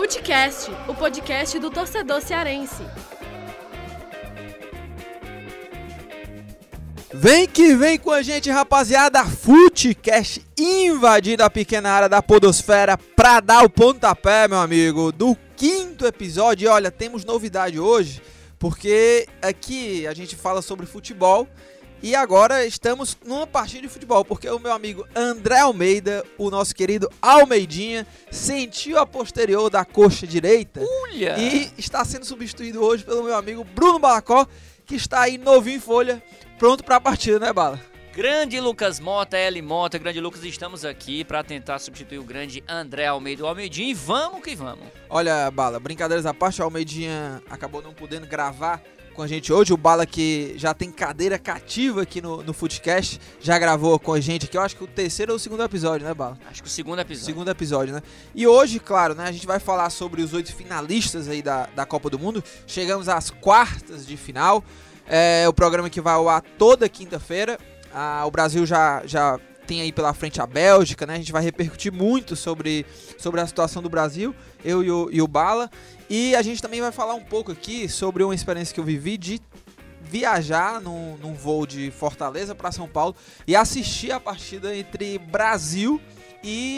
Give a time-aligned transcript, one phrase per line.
[0.00, 2.82] Futecast, o podcast do torcedor cearense.
[7.12, 9.22] Vem que vem com a gente, rapaziada.
[9.26, 16.06] Futecast invadindo a pequena área da Podosfera pra dar o pontapé, meu amigo, do quinto
[16.06, 16.64] episódio.
[16.64, 18.22] E olha, temos novidade hoje,
[18.58, 21.46] porque aqui a gente fala sobre futebol
[22.02, 26.74] e agora estamos numa partida de futebol, porque o meu amigo André Almeida, o nosso
[26.74, 31.38] querido Almeidinha, sentiu a posterior da coxa direita Olha!
[31.38, 34.46] e está sendo substituído hoje pelo meu amigo Bruno Balacó,
[34.86, 36.22] que está aí novinho em folha,
[36.58, 37.80] pronto para a partida, né, Bala?
[38.12, 43.06] Grande Lucas Mota, L Mota, grande Lucas, estamos aqui para tentar substituir o grande André
[43.06, 44.84] Almeida, o Almeidinho, e vamos que vamos.
[45.08, 48.82] Olha, Bala, brincadeiras à parte, o Almeidinha acabou não podendo gravar
[49.20, 49.70] com a gente hoje.
[49.70, 54.20] O Bala que já tem cadeira cativa aqui no, no Footcast, já gravou com a
[54.20, 56.38] gente aqui, eu acho que o terceiro ou o segundo episódio, né, Bala?
[56.50, 57.26] Acho que o segundo episódio.
[57.26, 58.02] Segundo episódio, né?
[58.34, 61.84] E hoje, claro, né, a gente vai falar sobre os oito finalistas aí da, da
[61.84, 62.42] Copa do Mundo.
[62.66, 64.64] Chegamos às quartas de final.
[65.06, 67.58] É o programa que vai ao ar toda quinta-feira.
[67.92, 69.38] Ah, o Brasil já, já
[69.70, 71.14] tem aí pela frente a Bélgica, né?
[71.14, 72.84] A gente vai repercutir muito sobre,
[73.16, 75.70] sobre a situação do Brasil, eu e o, e o Bala.
[76.08, 79.16] E a gente também vai falar um pouco aqui sobre uma experiência que eu vivi
[79.16, 79.40] de
[80.02, 83.14] viajar num, num voo de Fortaleza para São Paulo
[83.46, 86.19] e assistir a partida entre Brasil e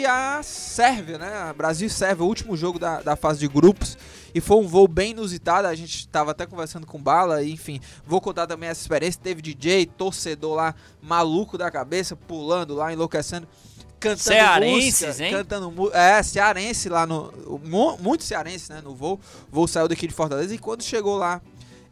[0.05, 1.53] a Sérvia, né?
[1.55, 3.97] Brasil e Sérvia, o último jogo da, da fase de grupos.
[4.35, 5.67] E foi um voo bem inusitado.
[5.67, 7.41] A gente estava até conversando com Bala.
[7.43, 9.21] e, Enfim, vou contar também essa experiência.
[9.23, 13.47] Teve DJ, torcedor lá, maluco da cabeça, pulando lá, enlouquecendo.
[13.99, 15.31] Cantando Cearenses, música, hein?
[15.31, 17.31] Cantando É, cearense lá no.
[17.63, 18.81] mu- Muito cearense, né?
[18.83, 19.17] No voo.
[19.49, 20.53] O voo saiu daqui de Fortaleza.
[20.53, 21.41] E quando chegou lá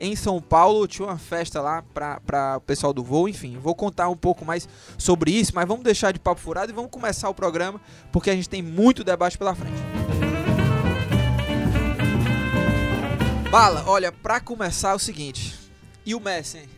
[0.02, 4.10] em São Paulo, tinha uma festa lá para o pessoal do voo, enfim, vou contar
[4.10, 7.36] um pouco mais sobre isso, mas vamos deixar de papo furado e vamos começar o
[7.36, 7.80] programa,
[8.12, 9.78] porque a gente tem muito debate pela frente.
[13.52, 15.54] Bala, olha, pra começar é o seguinte,
[16.04, 16.70] e o Messi, hein?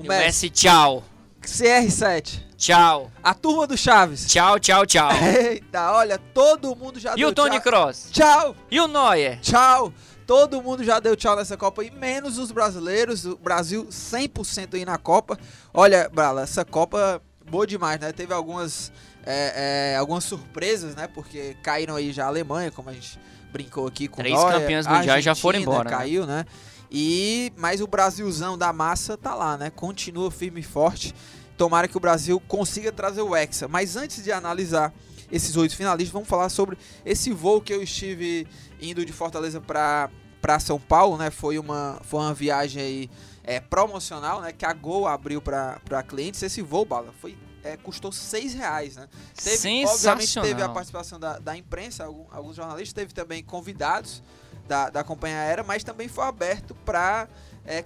[0.00, 1.04] E o Messi, tchau.
[1.40, 3.10] CR7, Tchau.
[3.22, 4.26] a turma do Chaves.
[4.26, 5.10] Tchau, tchau, tchau.
[5.22, 7.60] Eita, olha, todo mundo já E o Tony tchau.
[7.62, 8.08] Cross?
[8.10, 8.56] Tchau!
[8.68, 9.38] E o Neuer?
[9.40, 9.92] Tchau!
[10.28, 13.24] Todo mundo já deu tchau nessa Copa aí, menos os brasileiros.
[13.24, 15.38] O Brasil 100% aí na Copa.
[15.72, 18.12] Olha, Brala, essa Copa boa demais, né?
[18.12, 18.92] Teve algumas,
[19.24, 21.08] é, é, algumas surpresas, né?
[21.08, 23.18] Porque caíram aí já a Alemanha, como a gente
[23.50, 25.96] brincou aqui com Três Neuer, campeões mundiais já foram embora, né?
[25.96, 26.44] Caiu, né?
[26.90, 29.70] E mas o Brasilzão da massa tá lá, né?
[29.70, 31.14] Continua firme e forte.
[31.56, 33.66] Tomara que o Brasil consiga trazer o Hexa.
[33.66, 34.92] Mas antes de analisar
[35.30, 38.46] esses oito finalistas, vamos falar sobre esse voo que eu estive
[38.80, 41.30] indo de Fortaleza para para São Paulo, né?
[41.32, 43.10] Foi uma foi uma viagem aí
[43.42, 44.52] é, promocional, né?
[44.52, 46.40] Que a Gol abriu para clientes.
[46.42, 49.08] Esse voo, bala, foi é, custou seis reais, né?
[49.34, 49.56] Teve,
[49.90, 54.22] obviamente teve a participação da, da imprensa, algum- alguns jornalistas, teve também convidados
[54.68, 57.28] da, da companhia aérea, mas também foi aberto para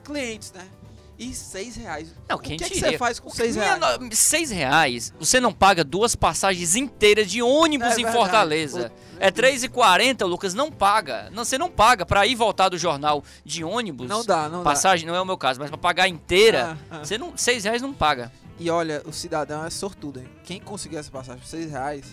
[0.04, 0.68] clientes, né?
[1.22, 2.08] E seis reais.
[2.28, 4.18] Não, o quem que, é que você faz com seis Minha reais?
[4.18, 8.16] Seis reais, você não paga duas passagens inteiras de ônibus É em verdade.
[8.16, 8.92] Fortaleza.
[9.08, 11.30] O- É R$3,40, Lucas, não paga.
[11.30, 14.08] Não, você não paga pra ir voltar do jornal de ônibus.
[14.08, 17.04] Não dá, não Passagem não é o meu caso, mas pra pagar inteira, Ah, ah.
[17.04, 18.32] você não, seis reais não paga.
[18.58, 20.28] E olha, o cidadão é sortudo, hein?
[20.44, 22.04] Quem conseguiu essa passagem por 6 reais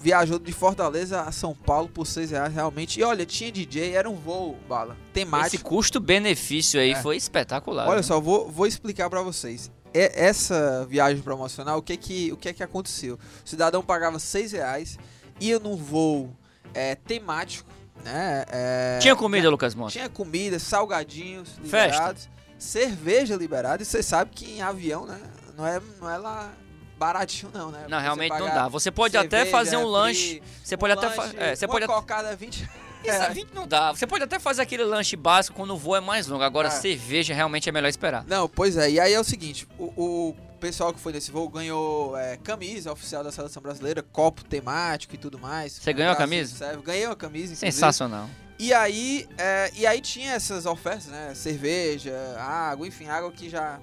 [0.00, 3.00] viajou de Fortaleza a São Paulo por 6 reais realmente.
[3.00, 5.68] E olha, tinha DJ, era um voo, bala, Esse temático.
[5.68, 7.02] custo-benefício aí É.
[7.02, 7.86] foi espetacular.
[7.88, 8.02] Olha né?
[8.02, 9.70] só, vou, vou explicar pra vocês.
[9.92, 13.18] E- essa viagem promocional, o que que, o que que aconteceu?
[13.44, 14.98] O cidadão pagava 6 reais,
[15.40, 16.36] ia num voo
[16.74, 17.68] é, temático,
[18.04, 18.44] né?
[18.48, 19.92] é, Tinha comida, Lucas Mota?
[19.92, 22.28] Tinha comida, salgadinhos liberados,
[22.58, 23.82] cerveja liberada.
[23.82, 25.18] E você sabe que em avião, né?
[25.56, 26.52] Não é, não é lá
[26.98, 27.86] baratinho, não, né?
[27.88, 28.68] Não, Você realmente não dá.
[28.68, 30.42] Você pode até cerveja, fazer um free, lanche.
[30.62, 32.68] Você um pode até fa- lanche, é, você uma pode até- cocada 20
[33.04, 33.32] Isso, reais.
[33.34, 33.92] 20 não dá.
[33.92, 36.42] Você pode até fazer aquele lanche básico quando o voo é mais longo.
[36.42, 36.70] Agora, É.
[36.72, 38.24] cerveja realmente é melhor esperar.
[38.26, 38.90] Não, pois é.
[38.90, 39.84] E aí é o seguinte: o,
[40.30, 45.14] o pessoal que foi nesse voo ganhou é, camisa oficial da seleção brasileira, copo temático
[45.14, 45.74] e tudo mais.
[45.74, 46.56] Você ganhou a camisa?
[46.56, 46.82] serve.
[46.82, 47.70] Ganhei uma camisa, inclusive.
[47.72, 48.28] Sensacional.
[48.58, 51.32] E aí, é, e aí tinha essas ofertas, né?
[51.36, 53.78] Cerveja, água, enfim, água que já,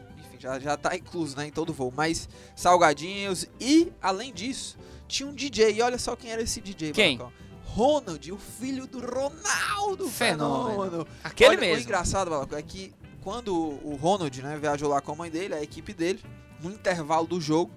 [0.46, 1.92] já, já tá incluso, né, em todo voo.
[1.96, 4.78] Mas salgadinhos e, além disso,
[5.08, 5.74] tinha um DJ.
[5.74, 7.18] E olha só quem era esse DJ, Quem?
[7.18, 7.46] Balacão.
[7.66, 10.70] Ronald, o filho do Ronaldo Fenômeno.
[10.82, 11.08] Fenômeno.
[11.24, 11.84] Aquele Olha, O mesmo.
[11.84, 15.62] engraçado, Balacão, é que quando o Ronald, né, viajou lá com a mãe dele, a
[15.62, 16.24] equipe dele,
[16.62, 17.72] no intervalo do jogo,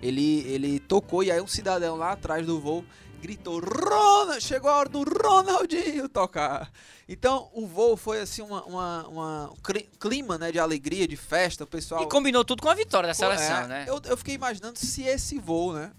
[0.00, 2.84] ele, ele tocou e aí um cidadão lá atrás do voo
[3.18, 4.40] gritou: Ronald!
[4.42, 6.70] Chegou a hora do Ronaldinho tocar.
[7.08, 9.56] Então o voo foi assim uma, uma, uma- um
[9.98, 12.02] clima né, de alegria, de festa, o pessoal.
[12.02, 13.84] E combinou tudo com a vitória da seleção, é, né?
[13.88, 15.90] Eu, eu fiquei imaginando se esse voo, né?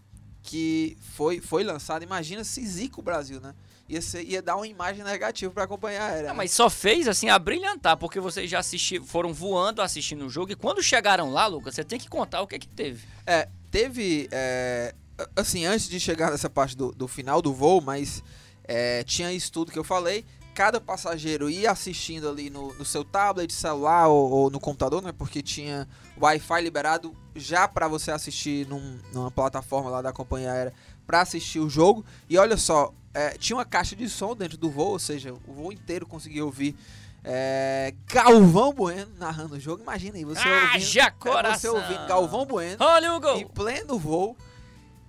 [0.42, 3.54] que foi, foi lançado, imagina se zica o Brasil, né?
[3.88, 6.22] Ia, ser, ia dar uma imagem negativa pra companhia aérea.
[6.24, 6.38] Não, né?
[6.38, 10.52] mas só fez assim a brilhantar, porque vocês já assisti, foram voando assistindo o jogo
[10.52, 13.06] e quando chegaram lá, Lucas, você tem que contar o que que teve.
[13.28, 14.28] É, teve.
[14.32, 14.96] é,
[15.36, 18.24] assim, antes de chegar nessa parte do, do final do voo, mas
[18.64, 20.26] é, tinha isso tudo que eu falei.
[20.54, 25.12] Cada passageiro ia assistindo ali no, no seu tablet, celular ou, ou no computador, né?
[25.12, 25.88] Porque tinha
[26.20, 30.74] Wi-Fi liberado já para você assistir num- numa plataforma lá da companhia aérea
[31.08, 32.04] para assistir o jogo.
[32.30, 35.54] E olha só, é, tinha uma caixa de som dentro do voo, ou seja, o
[35.54, 36.76] voo inteiro conseguia ouvir
[37.24, 39.82] é, Galvão Bueno narrando o jogo.
[39.82, 41.76] Imagina aí, você Haja ouvindo, é, você coração!
[41.76, 43.50] ouvindo Galvão Bueno Olha o em gol!
[43.50, 44.36] pleno voo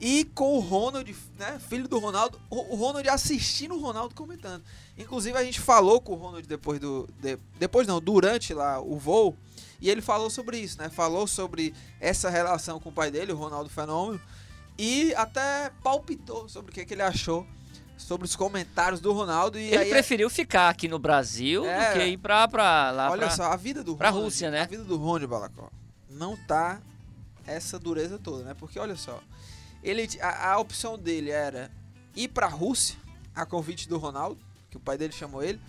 [0.00, 4.62] e com o Ronald, né, filho do Ronaldo, o Ronald assistindo o Ronaldo comentando.
[4.96, 8.96] Inclusive a gente falou com o Ronald depois do de- depois não, durante lá o
[8.98, 9.36] voo,
[9.80, 10.88] e ele falou sobre isso, né?
[10.88, 14.20] Falou sobre essa relação com o pai dele, o Ronaldo Fenômeno,
[14.78, 17.46] e até palpitou sobre o que, que ele achou
[17.98, 21.92] sobre os comentários do Ronaldo e Ele aí preferiu ficar aqui no Brasil É.
[21.92, 23.36] do que ir pra, pra lá Olha pra...
[23.36, 24.62] só, a vida do pra Ronald, Rússia, né?
[24.62, 25.68] A vida do Ronald Balacó
[26.08, 26.80] não tá
[27.46, 28.54] essa dureza toda, né?
[28.58, 29.20] Porque olha só,
[29.82, 31.70] ele a, a opção dele era
[32.14, 32.96] ir pra Rússia,
[33.34, 34.40] a convite do Ronaldo,
[34.70, 35.60] que o pai dele chamou ele,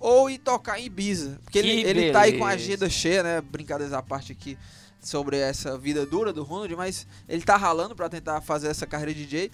[0.00, 3.40] ou ir tocar em Ibiza, porque ele, ele tá aí com a agenda cheia, né?
[3.40, 4.56] Brincadeiras à parte aqui
[5.00, 9.14] sobre essa vida dura do Ronald, mas ele tá ralando pra tentar fazer essa carreira
[9.14, 9.50] de DJ.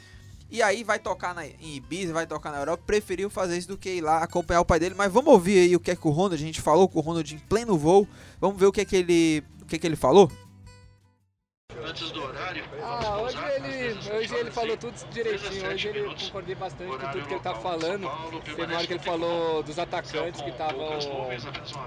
[0.50, 3.78] E aí vai tocar na, em Ibiza, vai tocar na Europa, preferiu fazer isso do
[3.78, 4.94] que ir lá acompanhar o pai dele.
[4.94, 7.02] Mas vamos ouvir aí o que é que o Ronald, a gente falou com o
[7.02, 8.06] Ronald em pleno voo.
[8.40, 10.30] Vamos ver o que é que ele, o que é que ele falou.
[11.82, 12.64] Antes do horário.
[12.82, 15.68] Ah, hoje ele, hoje ele falou tudo direitinho.
[15.68, 18.10] Hoje ele concordei bastante com tudo que ele tá falando.
[18.44, 20.98] Teve uma hora que ele falou dos atacantes que estavam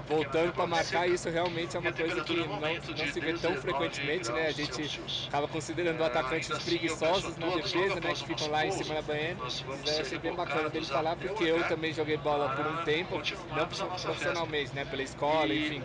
[0.06, 1.08] voltando para marcar.
[1.08, 4.48] E isso realmente é uma coisa que não, não se vê tão frequentemente, né?
[4.48, 8.12] A gente acaba considerando atacantes preguiçosos na defesa, né?
[8.14, 9.36] Que ficam lá em cima da banheira.
[9.40, 13.20] Mas eu achei bem bacana dele falar, porque eu também joguei bola por um tempo,
[13.56, 14.84] não profissionalmente, né?
[14.84, 15.82] Pela escola, enfim.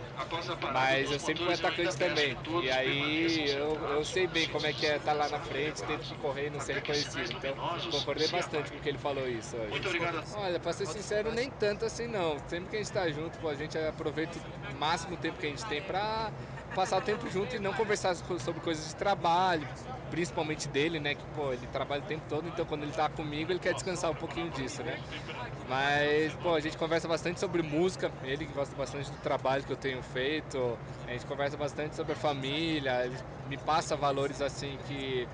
[0.73, 2.38] Mas eu sempre fui atacante também.
[2.63, 5.99] E aí eu, eu sei bem como é que é estar lá na frente, tendo
[5.99, 7.31] que correr e não ser reconhecido.
[7.31, 7.55] Então
[7.91, 9.69] concordei bastante com o que ele falou isso hoje.
[9.69, 10.23] Muito obrigado.
[10.35, 12.37] Olha, pra ser sincero, nem tanto assim não.
[12.47, 14.39] Sempre que a gente tá junto, pô, a gente aproveita
[14.71, 16.31] o máximo tempo que a gente tem pra
[16.73, 19.67] passar o tempo junto e não conversar so- sobre coisas de trabalho,
[20.09, 21.15] principalmente dele, né?
[21.15, 24.11] Que, pô, ele trabalha o tempo todo, então quando ele tá comigo, ele quer descansar
[24.11, 24.97] um pouquinho disso, né?
[25.67, 29.71] Mas, pô, a gente conversa bastante sobre música, ele que gosta bastante do trabalho que
[29.71, 30.77] eu tenho feito,
[31.07, 33.17] a gente conversa bastante sobre a família, ele
[33.47, 35.27] me passa valores assim que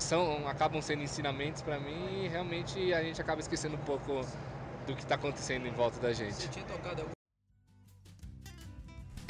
[0.00, 4.24] são, acabam sendo ensinamentos pra mim e realmente a gente acaba esquecendo um pouco
[4.86, 6.48] do que tá acontecendo em volta da gente.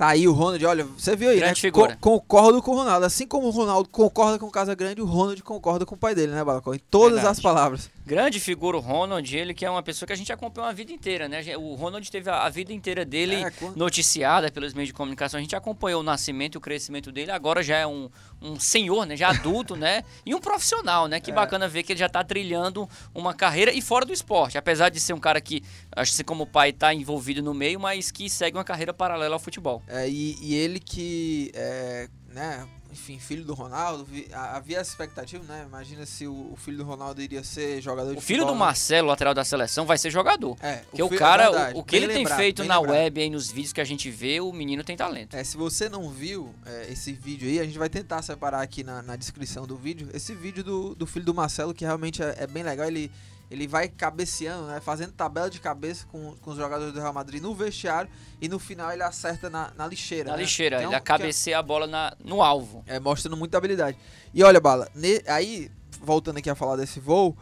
[0.00, 1.61] Tá aí o Ronald, olha, você viu aí, Grande né?
[1.61, 1.94] figura.
[2.00, 3.05] Co- concordo com o Ronaldo.
[3.05, 6.14] Assim como o Ronaldo concorda com o Casa Grande, o Ronald concorda com o pai
[6.14, 6.73] dele, né, Balacó?
[6.73, 7.32] Em todas Verdade.
[7.32, 7.91] as palavras.
[8.06, 10.91] Grande figura o Ronald, ele que é uma pessoa que a gente acompanhou a vida
[10.91, 11.43] inteira, né?
[11.58, 15.37] O Ronald teve a vida inteira dele É, quando- noticiada pelos meios de comunicação.
[15.37, 17.31] A gente acompanhou o nascimento e o crescimento dele.
[17.31, 18.08] Agora já é um,
[18.41, 19.19] um senhor, né?
[19.19, 20.02] Já adulto, né?
[20.25, 21.19] E um profissional, né?
[21.19, 21.20] É.
[21.20, 24.56] Que bacana ver que ele já tá trilhando uma carreira e fora do esporte.
[24.56, 25.62] Apesar de ser um cara que,
[25.94, 29.38] acho que como pai, tá envolvido no meio, mas que segue uma carreira paralela ao
[29.41, 29.82] futebol.
[29.93, 35.64] É, e, e ele que, é, né, enfim, filho do Ronaldo, havia essa expectativa, né?
[35.67, 38.55] Imagina se o, o filho do Ronaldo iria ser jogador de O filho do futebol,
[38.55, 38.67] né?
[38.67, 40.57] Marcelo, lateral da seleção, vai ser jogador.
[40.61, 42.69] É, Porque o, filho- cara, é verdade, o, o que ele tem lembrado, feito bem
[42.69, 42.95] na lembrado.
[42.97, 45.37] web aí, nos vídeos que a gente vê, o menino tem talento.
[45.37, 48.83] É, se você não viu é, esse vídeo aí, a gente vai tentar separar aqui
[48.85, 50.09] na, na descrição do vídeo.
[50.14, 52.87] Esse vídeo do, do filho do Marcelo, que realmente é, é bem legal.
[52.87, 53.11] Ele,
[53.50, 57.42] ele vai cabeceando, né, fazendo tabela de cabeça com, com os jogadores do Real Madrid
[57.42, 58.09] no vestiário.
[58.40, 60.30] E no final ele acerta na, na lixeira.
[60.30, 60.42] Na né?
[60.45, 62.85] lixeira, um- ele cabeceia a bola na, no alvo.
[62.87, 63.99] É, mostrando muita habilidade.
[64.33, 67.37] E olha, Bala, ne- aí, voltando aqui a falar desse voo,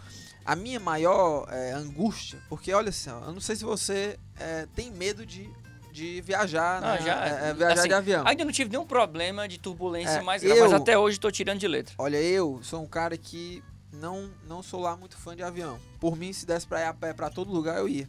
[0.46, 4.90] a minha maior é, angústia, porque olha assim, eu não sei se você é, tem
[4.90, 5.46] medo de,
[5.92, 8.26] de viajar, Não, né, já, é, é, viajar assim, de avião.
[8.26, 11.58] Ainda não tive nenhum problema de turbulência É, mais eu- mas até hoje tô tirando
[11.58, 11.94] de letra.
[11.98, 13.62] Olha, eu sou um cara que
[14.00, 15.78] não, não sou lá muito fã de avião.
[16.00, 18.08] Por mim, se desse pra ir a pé pra todo lugar, eu ia.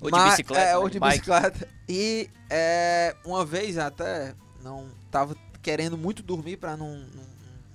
[0.00, 1.18] Ou de Mas- bicicleta, É, né, ou de de bike.
[1.18, 1.68] bicicleta.
[1.88, 7.28] E é, uma vez até, não tava querendo muito dormir pra não, não-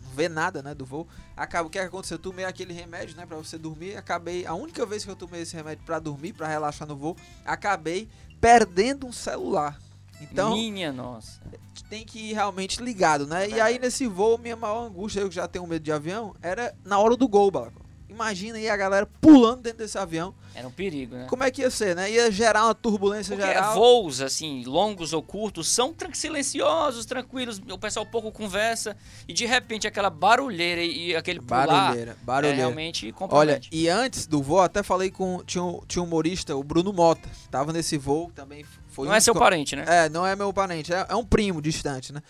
[0.04, 1.08] não ver nada, né, do voo.
[1.36, 2.16] Acaba, o que aconteceu?
[2.16, 3.98] Eu tomei aquele remédio, né, pra você dormir.
[3.98, 7.18] Acabei, a única vez que eu tomei esse remédio pra dormir, pra relaxar no voo,
[7.46, 8.08] acabei
[8.40, 9.80] perdendo um celular.
[10.22, 11.42] Então, Minha nossa.
[11.90, 13.50] tem que ir realmente ligado, né?
[13.50, 16.74] E aí nesse voo, minha maior angústia, eu que já tenho medo de avião, era
[16.86, 17.84] na hora do gol, Balaco.
[18.10, 20.36] Imagina aí a galera pulando dentro desse avião.
[20.54, 21.26] Era um perigo, né?
[21.28, 22.12] Como é que ia ser, né?
[22.12, 23.74] Ia gerar uma turbulência Porque geral.
[23.74, 28.96] voos, assim, longos ou curtos, são tran- silenciosos, tranquilos, o pessoal pouco conversa,
[29.28, 32.58] e de repente aquela barulheira e, aquele pular Barulheira, é barulheira.
[32.58, 33.70] realmente Olha, compromete.
[33.72, 35.42] e antes do voo, até falei com.
[35.44, 38.64] Tinha um, tinha um humorista, o Bruno Mota, tava nesse voo também.
[38.94, 39.86] Foi Não um é seu parente, né?
[39.88, 42.22] É, não é meu parente, é, é um primo distante, né?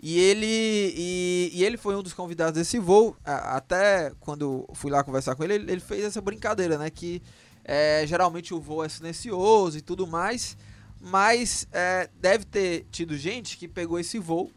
[0.00, 0.46] E ele,
[0.96, 3.16] e, e ele foi um dos convidados desse voo.
[3.24, 6.90] Até quando fui lá conversar com ele, ele, ele fez essa brincadeira, né?
[6.90, 7.22] Que
[7.64, 10.56] é, geralmente o voo é silencioso e tudo mais.
[11.00, 14.50] Mas é, deve ter tido gente que pegou esse voo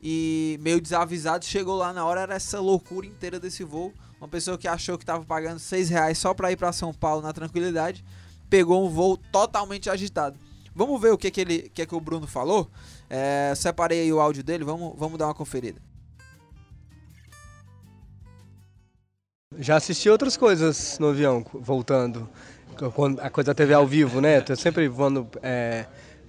[0.00, 3.92] e meio desavisado, chegou lá na hora, era essa loucura inteira desse voo.
[4.20, 7.22] Uma pessoa que achou que estava pagando 6 reais só para ir para São Paulo
[7.22, 8.04] na tranquilidade,
[8.48, 10.38] pegou um voo totalmente agitado.
[10.76, 12.70] Vamos ver o que, que, ele, que, que o Bruno falou.
[13.08, 15.80] É, separei aí o áudio dele, vamos, vamos dar uma conferida.
[19.58, 22.28] Já assisti outras coisas no avião, voltando.
[22.94, 24.42] Quando a coisa da TV ao vivo, né?
[24.42, 25.86] Tô sempre voando é,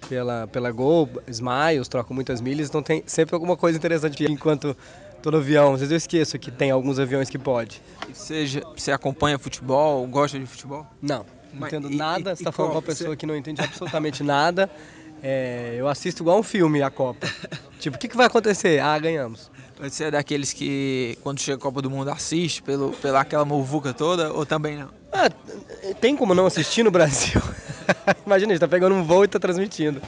[0.07, 4.77] pela, pela Gol, Smiles, troco muitas milhas, então tem sempre alguma coisa interessante enquanto
[5.21, 5.73] tô no avião.
[5.73, 7.81] Às vezes eu esqueço que tem alguns aviões que pode.
[8.13, 10.87] Você, você acompanha futebol, gosta de futebol?
[11.01, 12.31] Não, não Mas entendo e- nada.
[12.31, 14.69] e- Você e tá falando com uma pessoa Você- que não entende absolutamente nada.
[15.23, 17.27] É, eu assisto igual um filme a Copa.
[17.79, 18.79] tipo, o que, que vai acontecer?
[18.79, 19.49] Ah, ganhamos.
[19.79, 23.93] Você é daqueles que, quando chega a Copa do Mundo, assiste pelo, pela aquela muvuca
[23.93, 24.89] toda ou também não?
[25.11, 25.29] Ah,
[26.01, 27.39] tem como não assistir no Brasil?
[28.25, 30.01] Imagina, a gente tá pegando um voo e tá transmitindo.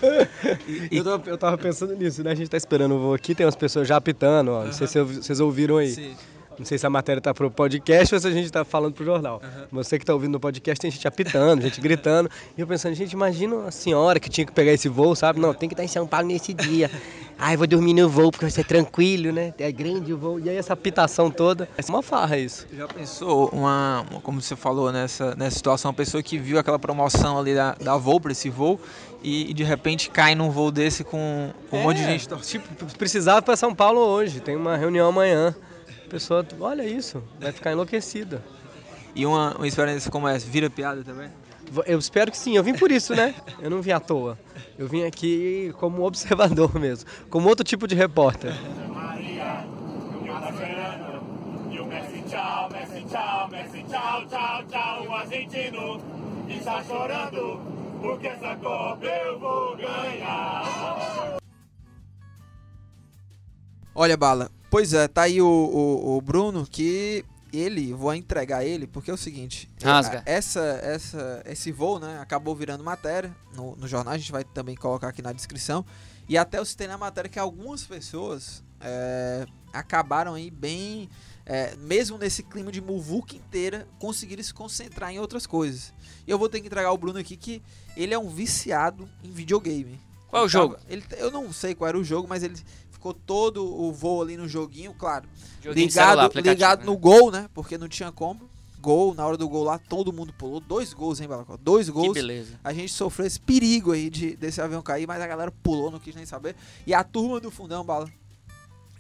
[0.91, 2.31] eu, tava, eu tava pensando nisso, né?
[2.31, 4.65] A gente tá esperando o voo aqui, tem umas pessoas já apitando, ó.
[4.65, 6.15] Não sei se vocês ouviram aí.
[6.59, 9.05] Não sei se a matéria tá pro podcast ou se a gente tá falando pro
[9.05, 9.41] jornal.
[9.71, 12.29] Você que tá ouvindo no podcast, tem gente apitando, gente gritando.
[12.57, 15.39] E eu pensando, gente, imagina a senhora que tinha que pegar esse voo, sabe?
[15.39, 16.91] Não, tem que estar em São Paulo nesse dia.
[17.37, 19.53] Ai, vou dormir no voo porque vai ser tranquilo, né?
[19.57, 20.37] É grande o voo.
[20.37, 21.69] E aí essa apitação toda.
[21.77, 22.67] É uma farra isso.
[22.75, 27.39] Já pensou, uma, como você falou nessa, nessa situação, uma pessoa que viu aquela promoção
[27.39, 28.77] ali da, da voo para esse voo
[29.23, 32.27] e, e de repente cai num voo desse com, com um monte de É, gente?
[32.27, 35.55] Tipo, precisava para São Paulo hoje, tem uma reunião amanhã.
[36.09, 38.43] A pessoa, olha isso, vai ficar enlouquecida.
[39.13, 41.29] E uma, uma experiência como essa vira piada também?
[41.85, 43.35] Eu espero que sim, eu vim por isso, né?
[43.59, 44.35] Eu não vim à toa.
[44.75, 48.55] Eu vim aqui como observador mesmo, como outro tipo de repórter.
[48.91, 49.63] Maria,
[50.25, 51.79] eu esperando.
[51.79, 55.05] O Messi, tchau, Messi, tchau, Messi, tchau, tchau, tchau.
[55.05, 56.01] O argentino
[56.49, 57.61] está chorando,
[58.01, 61.37] porque essa Copa eu vou ganhar.
[63.93, 68.85] Olha, Bala, pois é, tá aí o, o, o Bruno que ele, vou entregar ele,
[68.85, 70.21] porque é o seguinte, Rasga.
[70.25, 74.43] é, essa, essa, esse voo, né, acabou virando matéria no, no jornal, a gente vai
[74.43, 75.83] também colocar aqui na descrição,
[76.27, 81.09] e até eu citei na matéria que algumas pessoas é, acabaram aí bem,
[81.43, 85.91] é, mesmo nesse clima de muvuca inteira, conseguiram se concentrar em outras coisas.
[86.27, 87.63] E eu vou ter que entregar o Bruno aqui que
[87.97, 89.99] ele é um viciado em videogame.
[90.27, 90.77] Qual é o Ele jogo?
[90.87, 92.55] ele, eu não sei qual era o jogo, mas ele
[92.99, 95.25] ficou todo o voo ali no joguinho, claro.
[95.63, 96.85] Joguinho de celular, ligado ligado né?
[96.85, 97.49] no gol, né?
[97.53, 98.49] Porque não tinha como.
[98.81, 100.59] Gol, na hora do gol lá, todo mundo pulou.
[100.61, 101.57] Dois gols, hein, Balacó?
[101.57, 102.13] Dois Que gols.
[102.13, 102.59] beleza.
[102.63, 105.99] A gente sofreu esse perigo aí de, desse avião cair, mas a galera pulou, não
[105.99, 106.55] quis nem saber.
[106.87, 108.09] E a turma do fundão, Bala,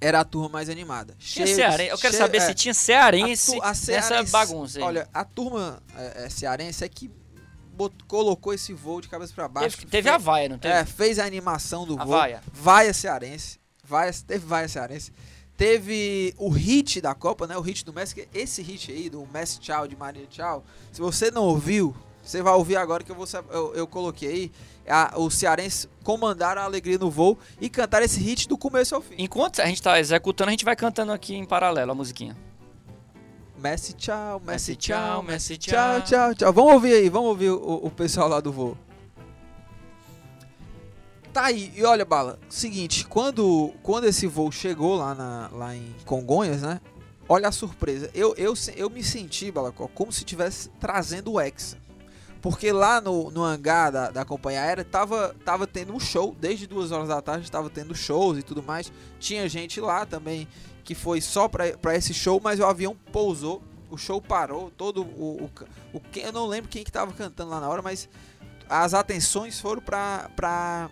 [0.01, 1.15] era a turma mais animada.
[1.17, 1.91] Tinha cearense.
[1.91, 4.83] Eu quero saber é, se tinha cearense a a nessa cearense- bagunça aí.
[4.83, 7.09] Olha, a turma é, é, cearense é que
[8.07, 9.77] colocou esse voo de cabeça pra baixo.
[9.77, 10.73] teve, teve a vaia, não teve?
[10.73, 12.17] É, fez a animação do A voo.
[12.17, 12.41] vaia.
[12.51, 13.58] Vaia cearense.
[13.89, 15.11] Vaia, teve vaia cearense.
[15.57, 17.57] Teve o hit da Copa, né?
[17.57, 18.29] O hit do Messi.
[18.33, 20.63] Esse hit aí, do Messi Tchau, de Maria Tchau.
[20.91, 21.93] Se você não ouviu,
[22.23, 24.51] você vai ouvir agora que eu, vou, eu, eu coloquei aí.
[24.87, 29.01] A, os cearenses comandaram a alegria no voo e cantaram esse hit do começo ao
[29.01, 29.15] fim.
[29.17, 32.37] Enquanto a gente tá executando, a gente vai cantando aqui em paralelo a musiquinha.
[33.57, 36.01] Messi Tchau, Messi Messi, Tchau, Messi, Tchau, tchau.
[36.03, 36.53] tchau, tchau.
[36.53, 38.77] Vamos ouvir aí, vamos ouvir o, o pessoal lá do voo.
[41.33, 45.95] Tá aí, e olha, Bala, seguinte, quando, quando esse voo chegou lá, na, lá em
[46.05, 46.81] Congonhas, né?
[47.27, 48.09] Olha a surpresa.
[48.15, 51.77] Eu, eu, eu me senti, Balacó, como se estivesse trazendo o Hexa.
[52.41, 56.65] Porque lá no, no hangar da, da companhia aérea tava, tava tendo um show, desde
[56.65, 58.91] duas horas da tarde tava tendo shows e tudo mais.
[59.19, 60.47] Tinha gente lá também
[60.83, 65.43] que foi só pra esse show, mas o avião pousou, o show parou, todo o,
[65.43, 65.51] o,
[65.93, 68.09] o eu não lembro quem que tava cantando lá na hora, mas
[68.67, 70.89] as atenções foram pra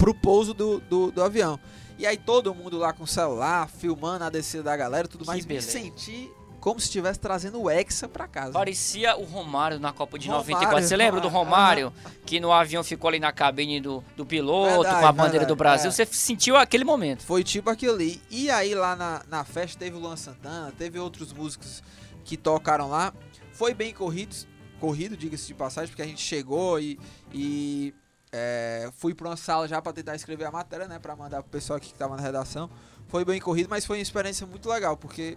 [0.00, 1.60] pro pouso do, do, do avião.
[1.98, 5.26] E aí todo mundo lá com o celular, filmando a descida da galera, tudo Que
[5.26, 5.70] mais, me beleza.
[5.70, 8.52] senti como se estivesse trazendo o Hexa pra casa.
[8.52, 10.88] Parecia o Romário na Copa de Romário, 94.
[10.88, 12.20] Você lembra do Romário, Romário?
[12.24, 15.48] Que no avião ficou ali na cabine do, do piloto, Verdade, com a bandeira verdade,
[15.48, 15.88] do Brasil.
[15.88, 15.92] é.
[15.92, 17.22] Você sentiu aquele momento.
[17.24, 18.22] Foi tipo aquilo ali.
[18.30, 21.82] E aí lá na, na festa teve o Luan Santana, teve outros músicos
[22.24, 23.12] que tocaram lá.
[23.52, 24.34] Foi bem corrido,
[24.78, 26.98] corrido, diga-se de passagem, porque a gente chegou e,
[27.32, 27.94] e
[28.32, 31.50] é, fui para uma sala já para tentar escrever a matéria, né, para mandar pro
[31.50, 32.70] pessoal aqui que estava na redação.
[33.08, 35.36] Foi bem corrido, mas foi uma experiência muito legal, porque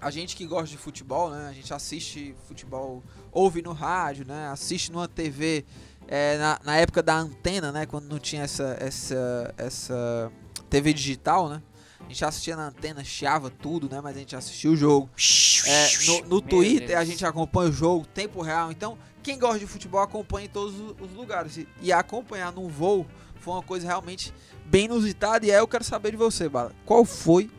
[0.00, 4.48] a gente que gosta de futebol, né, a gente assiste futebol, ouve no rádio, né,
[4.48, 5.64] assiste numa TV
[6.08, 10.32] é, na, na época da antena, né, quando não tinha essa essa essa
[10.68, 11.62] TV digital, né?
[12.00, 14.00] A gente assistia na antena, chiava tudo, né?
[14.02, 15.08] Mas a gente assistia o jogo.
[15.66, 18.72] É, no, no Twitter a gente acompanha o jogo, tempo real.
[18.72, 21.56] Então, quem gosta de futebol acompanha em todos os lugares.
[21.56, 24.32] E, e acompanhar num voo foi uma coisa realmente
[24.66, 25.46] bem inusitada.
[25.46, 26.72] E aí eu quero saber de você, Bala.
[26.84, 27.50] Qual foi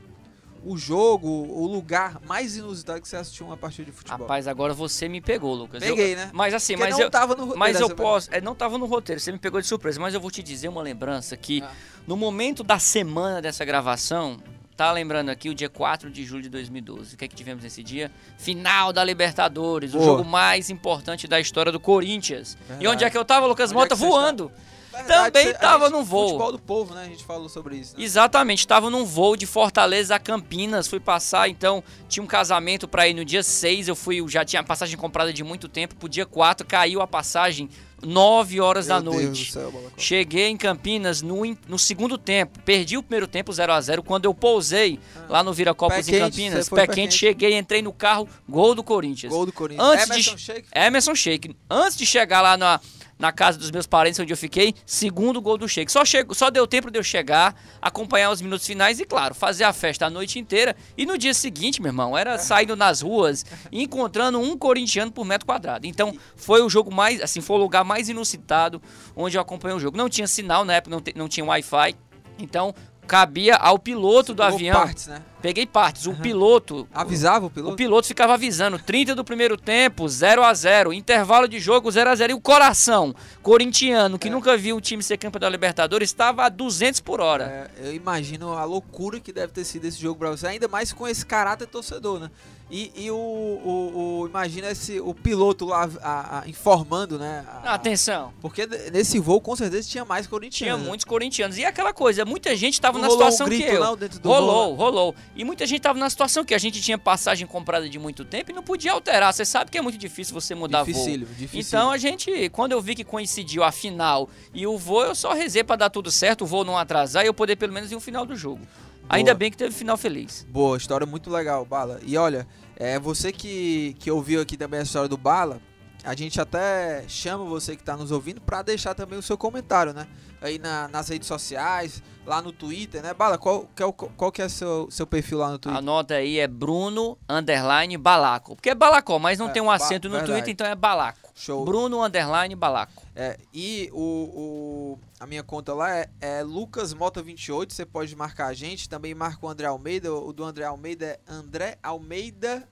[0.66, 4.20] o jogo, o lugar mais inusitado que você assistiu uma partida de futebol?
[4.20, 5.84] Rapaz, agora você me pegou, Lucas.
[5.84, 6.30] Eu- Peguei, né?
[6.34, 8.78] Mas assim, Porque mas não eu, tava no roteiro mas eu posso, é, não tava
[8.78, 11.62] no roteiro, você me pegou de surpresa, mas eu vou te dizer uma lembrança que
[11.62, 11.70] Ah.
[12.08, 14.38] no momento da semana dessa gravação,
[14.76, 17.16] tá lembrando aqui o dia 4 de julho de 2012.
[17.16, 18.12] O que é que tivemos nesse dia?
[18.38, 22.54] Final da Libertadores, o jogo mais importante da história do Corinthians.
[22.54, 22.88] E Verdade.
[22.88, 23.96] onde é que eu tava, Lucas Onde é Mota?
[23.96, 24.52] que você voando.
[24.94, 26.28] Verdade, Também tava no voo.
[26.28, 27.02] Futebol do povo, né?
[27.02, 27.98] A gente falou sobre isso.
[27.98, 28.04] Né?
[28.04, 33.08] Exatamente, estava num voo de Fortaleza a Campinas, fui passar, então tinha um casamento para
[33.08, 36.08] ir no dia 6, eu fui, já tinha a passagem comprada de muito tempo, pro
[36.08, 37.70] dia 4 caiu a passagem
[38.04, 39.52] 9 horas da Meu Deus noite.
[39.52, 39.92] céu.
[39.98, 42.60] Cheguei em Campinas no, no segundo tempo.
[42.64, 46.70] Perdi o primeiro tempo 0 a 0 Quando eu pousei lá no Viracopos em Campinas,
[46.70, 47.16] pé pé quente, quente.
[47.18, 49.32] cheguei, entrei no carro, gol do Corinthians.
[49.32, 49.88] Gol do Corinthians.
[49.88, 50.68] Antes de- Emerson Sheik.
[50.76, 51.56] Emerson Sheik.
[51.70, 52.80] Antes de chegar lá na,
[53.24, 55.90] na casa dos meus parentes, onde eu fiquei, segundo gol do Sheik.
[55.90, 59.64] Só, chego, só deu tempo de eu chegar, acompanhar os minutos finais e, claro, fazer
[59.64, 60.76] a festa a noite inteira.
[60.98, 65.24] E no dia seguinte, meu irmão, era saindo nas ruas e encontrando um corintiano por
[65.24, 65.88] metro quadrado.
[65.88, 68.82] Então, foi o jogo mais, assim, foi o lugar mais inusitado
[69.16, 69.98] onde eu acompanhei o jogo.
[69.98, 71.96] Não tinha sinal na época, não, te- não tinha Wi-Fi.
[72.38, 72.76] Então,
[73.08, 74.76] cabia ao piloto do Pegou avião.
[74.82, 75.22] Partes, né?
[75.42, 76.06] Peguei partes.
[76.08, 77.76] O piloto, Avisava o o piloto?
[77.76, 82.16] piloto ficava avisando, 30 do primeiro tempo, 0 a 0 intervalo de jogo 0 a
[82.16, 84.18] 0 E o coração corintiano, É.
[84.18, 87.70] que nunca viu o time ser campeão da Libertadores, estava a 200 por hora.
[87.78, 90.94] É, eu imagino a loucura que deve ter sido esse jogo pra você, ainda mais
[90.94, 92.32] com esse caráter torcedor, né?
[92.76, 97.46] E, e o, o, o- Imagina esse, o piloto lá a- a- informando, né?
[97.48, 100.82] a- Atenção, Porque nesse voo com certeza tinha mais tinha corintianos.
[100.82, 100.88] né?
[100.88, 101.56] muitos corintianos.
[101.60, 103.80] E aquela coisa, muita gente estava na rolou um situação grito, que eu.
[103.80, 105.16] não, dentro do rolou, voo, rolou.
[105.36, 108.50] E muita gente estava na situação que a gente tinha passagem comprada de muito tempo
[108.50, 109.32] e não podia alterar.
[109.32, 110.88] Você sabe que é muito difícil você mudar voo.
[110.88, 111.68] Dificílimo, dificílimo.
[111.68, 115.32] Então a gente, quando eu vi que coincidiu a final e o voo, eu só
[115.34, 117.96] rezei pra dar tudo certo, o voo não atrasar e eu poder pelo menos ir
[117.96, 118.62] o final do jogo.
[119.10, 120.48] Ainda bem que teve final feliz.
[120.50, 122.00] Boa, história muito legal, Bala.
[122.04, 125.62] E olha, é, você que, que ouviu aqui também a história do Bala,
[126.04, 129.94] a gente até chama você que está nos ouvindo para deixar também o seu comentário,
[129.94, 130.08] né?
[130.42, 133.14] Aí na- nas redes sociais, lá no Twitter, né?
[133.14, 135.78] Bala, qual, que é o- qual que é seu, seu perfil lá no Twitter?
[135.80, 138.56] Anota aí, é Bruno Underline Balaco.
[138.56, 140.34] Porque é Balacó, mas não É, tem um acento no verdade.
[140.34, 141.32] Twitter, então é Balaco.
[141.34, 141.64] Show.
[141.64, 143.02] Bruno Underline Balaco.
[143.16, 148.54] É, e o, o- a minha conta lá é, é LucasMota28, você pode marcar a
[148.54, 152.68] gente, também marca o André Almeida, o do André Almeida é André Almeida,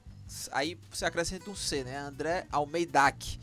[0.52, 1.98] aí você acrescenta um C, né?
[1.98, 3.40] André Almeidac.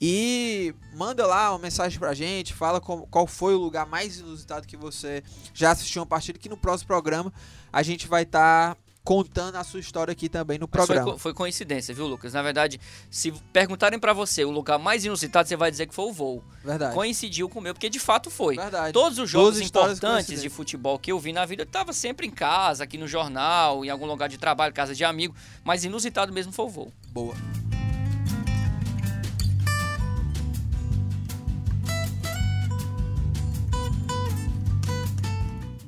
[0.00, 4.76] E manda lá uma mensagem pra gente, fala qual foi o lugar mais inusitado que
[4.76, 5.22] você
[5.54, 7.32] já assistiu uma partida, que no próximo programa
[7.72, 11.12] a gente vai estar contando a sua história aqui também no foi, programa.
[11.12, 12.32] co- foi coincidência, viu, Lucas?
[12.32, 16.06] Na verdade, se perguntarem pra você o lugar mais inusitado, você vai dizer que foi
[16.06, 16.42] o voo.
[16.64, 16.92] Verdade.
[16.92, 18.56] Coincidiu com o meu, porque de fato foi.
[18.56, 18.92] Verdade.
[18.92, 22.30] Todos os jogos importantes de futebol que eu vi na vida, eu tava sempre em
[22.30, 26.50] casa, aqui no jornal, em algum lugar de trabalho, casa de amigo, mas inusitado mesmo
[26.52, 26.92] foi o voo.
[27.12, 27.34] Boa.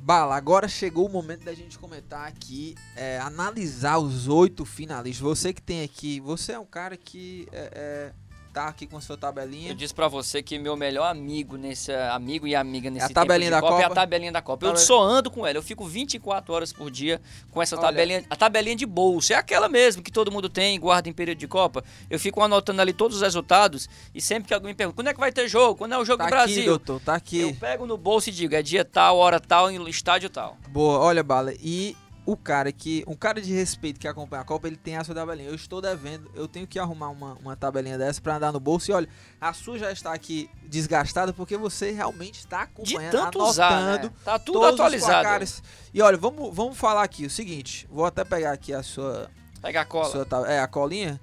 [0.09, 5.21] Bala, agora chegou o momento da gente comentar aqui, é, analisar os oito finalistas.
[5.21, 8.13] Você que tem aqui, você é um cara que é, é,
[8.53, 9.69] tá aqui com sua tabelinha.
[9.71, 13.13] Eu disse pra você que meu melhor amigo nesse amigo e amiga nesse É a
[13.13, 13.95] tabelinha da Copa é a Copa?
[13.95, 14.65] tabelinha da Copa.
[14.65, 17.85] Eu só ando com ela, eu fico 24 horas por dia com essa Olha.
[17.87, 21.13] tabelinha, a tabelinha de bolso, é aquela mesmo que todo mundo tem, e guarda em
[21.13, 21.83] período de Copa.
[22.09, 25.13] Eu fico anotando ali todos os resultados e sempre que alguém me pergunta, quando é
[25.13, 25.75] que vai ter jogo?
[25.75, 26.65] Quando é o jogo Tá do aqui, Brasil?
[26.65, 27.53] doutor, tá Eu aqui.
[27.53, 30.57] pego no bolso e digo, é dia tal, hora tal, em estádio tal.
[30.69, 31.95] Boa, olha, Bala, e
[32.31, 35.15] o cara que, um cara de respeito que acompanha a Copa, ele tem a sua
[35.15, 35.49] tabelinha.
[35.49, 38.91] Eu estou devendo, eu tenho que arrumar uma, uma tabelinha dessa pra andar no bolso.
[38.91, 39.09] E olha,
[39.41, 44.07] a sua já está aqui desgastada porque você realmente está De acompanhando, tanto usar, anotando
[44.09, 44.13] né?
[44.23, 45.45] Tá tudo atualizado.
[45.91, 49.81] E olha, vamos, vamos falar aqui o seguinte, vou até pegar aqui a sua, Pega
[49.81, 50.11] a cola.
[50.11, 51.19] sua é, a colinha.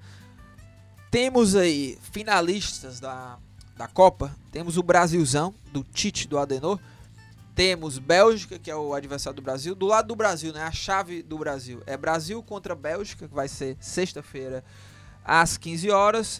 [1.09, 3.37] Temos aí finalistas da,
[3.77, 4.35] da Copa.
[4.51, 6.77] Temos o Brasilzão, do Tite, do Adenor.
[7.57, 9.73] Temos Bélgica, que é o adversário do Brasil.
[9.73, 10.61] Do lado do Brasil, né?
[10.61, 14.63] A chave do Brasil é Brasil contra Bélgica, que vai ser sexta-feira
[15.25, 16.39] às 15 horas.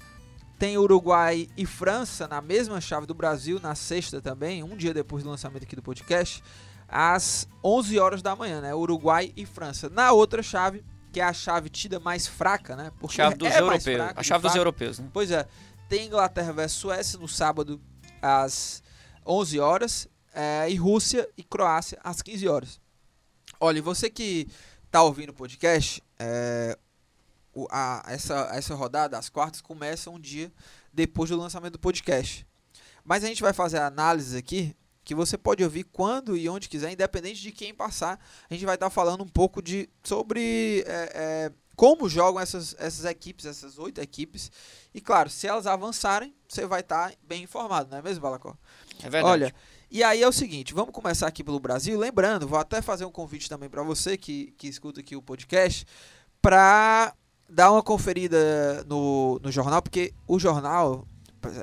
[0.60, 5.24] Tem Uruguai e França na mesma chave do Brasil, na sexta também, um dia depois
[5.24, 6.44] do lançamento aqui do podcast,
[6.88, 8.76] às 11 horas da manhã, né?
[8.76, 9.90] Uruguai e França.
[9.90, 12.92] Na outra chave, que é a chave tida mais fraca, né?
[13.00, 13.84] Porque chave dos é europeus.
[13.98, 15.10] Fraca, a chave dos europeus, né?
[15.12, 15.48] Pois é.
[15.90, 17.82] Tem Inglaterra versus Suécia no sábado
[18.22, 18.84] às
[19.26, 22.80] 11 horas é, e Rússia e Croácia às 15 horas.
[23.60, 24.48] Olha, você que
[24.86, 26.78] está ouvindo o podcast, é,
[27.56, 30.54] o, a, essa, essa rodada, as quartas, começa um dia
[30.94, 32.46] depois do lançamento do podcast.
[33.04, 36.70] Mas a gente vai fazer a análise aqui, que você pode ouvir quando e onde
[36.70, 38.24] quiser, independente de quem passar.
[38.48, 42.76] A gente vai estar tá falando um pouco de sobre é, é, como jogam essas,
[42.78, 44.52] essas equipes, essas oito equipes.
[44.94, 48.56] E claro, se elas avançarem, você vai estar tá bem informado, não é mesmo, Balacó?
[49.00, 49.26] É verdade.
[49.26, 49.56] Olha,
[49.90, 51.98] e aí é o seguinte, vamos começar aqui pelo Brasil.
[51.98, 55.86] Lembrando, vou até fazer um convite também para você que, que escuta aqui o podcast,
[56.42, 57.14] para
[57.50, 61.08] dar uma conferida no, no jornal, porque o jornal,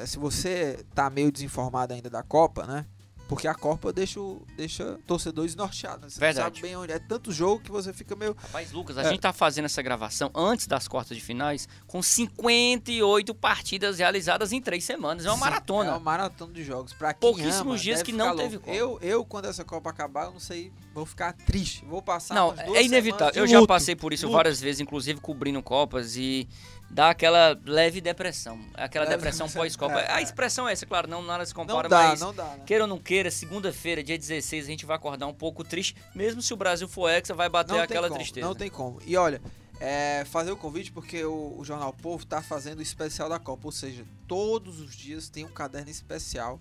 [0.06, 2.86] se você tá meio desinformado ainda da Copa, né?
[3.28, 4.20] Porque a Copa deixa,
[4.56, 6.14] deixa torcedores norteados.
[6.14, 6.56] Você Verdade.
[6.56, 8.36] sabe bem onde é tanto jogo que você fica meio.
[8.38, 9.08] Rapaz, Lucas, a é.
[9.08, 14.60] gente tá fazendo essa gravação antes das quartas de finais com 58 partidas realizadas em
[14.60, 15.24] três semanas.
[15.24, 15.90] É uma Sim, maratona.
[15.90, 16.92] É uma maratona de jogos.
[16.92, 18.72] Pra Pouquíssimos ama, dias que não teve Copa.
[18.72, 21.84] Eu, eu, quando essa Copa acabar, eu não sei, vou ficar triste.
[21.86, 22.34] Vou passar.
[22.34, 23.42] Não, é inevitável.
[23.42, 24.36] Eu já passei por isso luto.
[24.36, 26.46] várias vezes, inclusive cobrindo Copas e
[26.94, 28.58] dá aquela leve depressão.
[28.72, 30.00] Aquela leve depressão pós-Copa.
[30.00, 32.44] É, a expressão é essa, claro, não nada se compara, não dá, mas não dá,
[32.44, 32.62] né?
[32.64, 36.40] queira ou não queira, segunda-feira, dia 16, a gente vai acordar um pouco triste, mesmo
[36.40, 38.46] se o Brasil for hexa, vai bater não aquela como, tristeza.
[38.46, 39.00] Não tem como.
[39.04, 39.42] E olha,
[39.80, 43.66] é, fazer o convite porque o, o Jornal Povo está fazendo o especial da Copa,
[43.66, 46.60] ou seja, todos os dias tem um caderno especial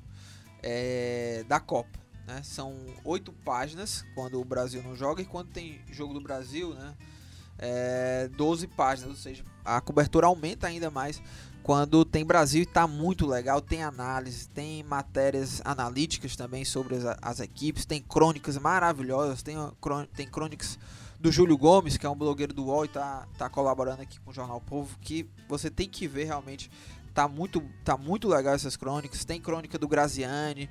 [0.63, 2.00] é, da Copa.
[2.26, 2.41] Né?
[2.43, 6.96] São oito páginas quando o Brasil não joga e quando tem jogo do Brasil, né?
[7.57, 11.21] É, 12 páginas, ou seja, a cobertura aumenta ainda mais
[11.63, 17.05] quando tem Brasil e tá muito legal, tem análise, tem matérias analíticas também sobre as,
[17.21, 19.55] as equipes, tem crônicas maravilhosas, tem,
[20.13, 20.77] tem crônicas
[21.17, 24.31] do Júlio Gomes, que é um blogueiro do UOL e tá, tá colaborando aqui com
[24.31, 26.69] o Jornal Povo, que você tem que ver realmente,
[27.13, 30.69] tá muito, tá muito legal essas crônicas, tem crônica do Graziani,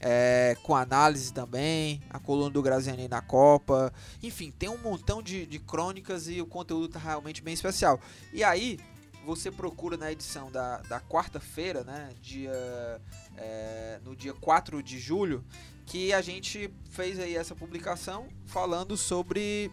[0.00, 5.46] é, com análise também, a coluna do Graziani na Copa, enfim, tem um montão de,
[5.46, 8.00] de crônicas e o conteúdo tá realmente bem especial.
[8.32, 8.78] E aí,
[9.24, 13.00] você procura na edição da, da quarta-feira, né, dia,
[13.36, 15.44] é, no dia 4 de julho,
[15.84, 19.70] que a gente fez aí essa publicação falando sobre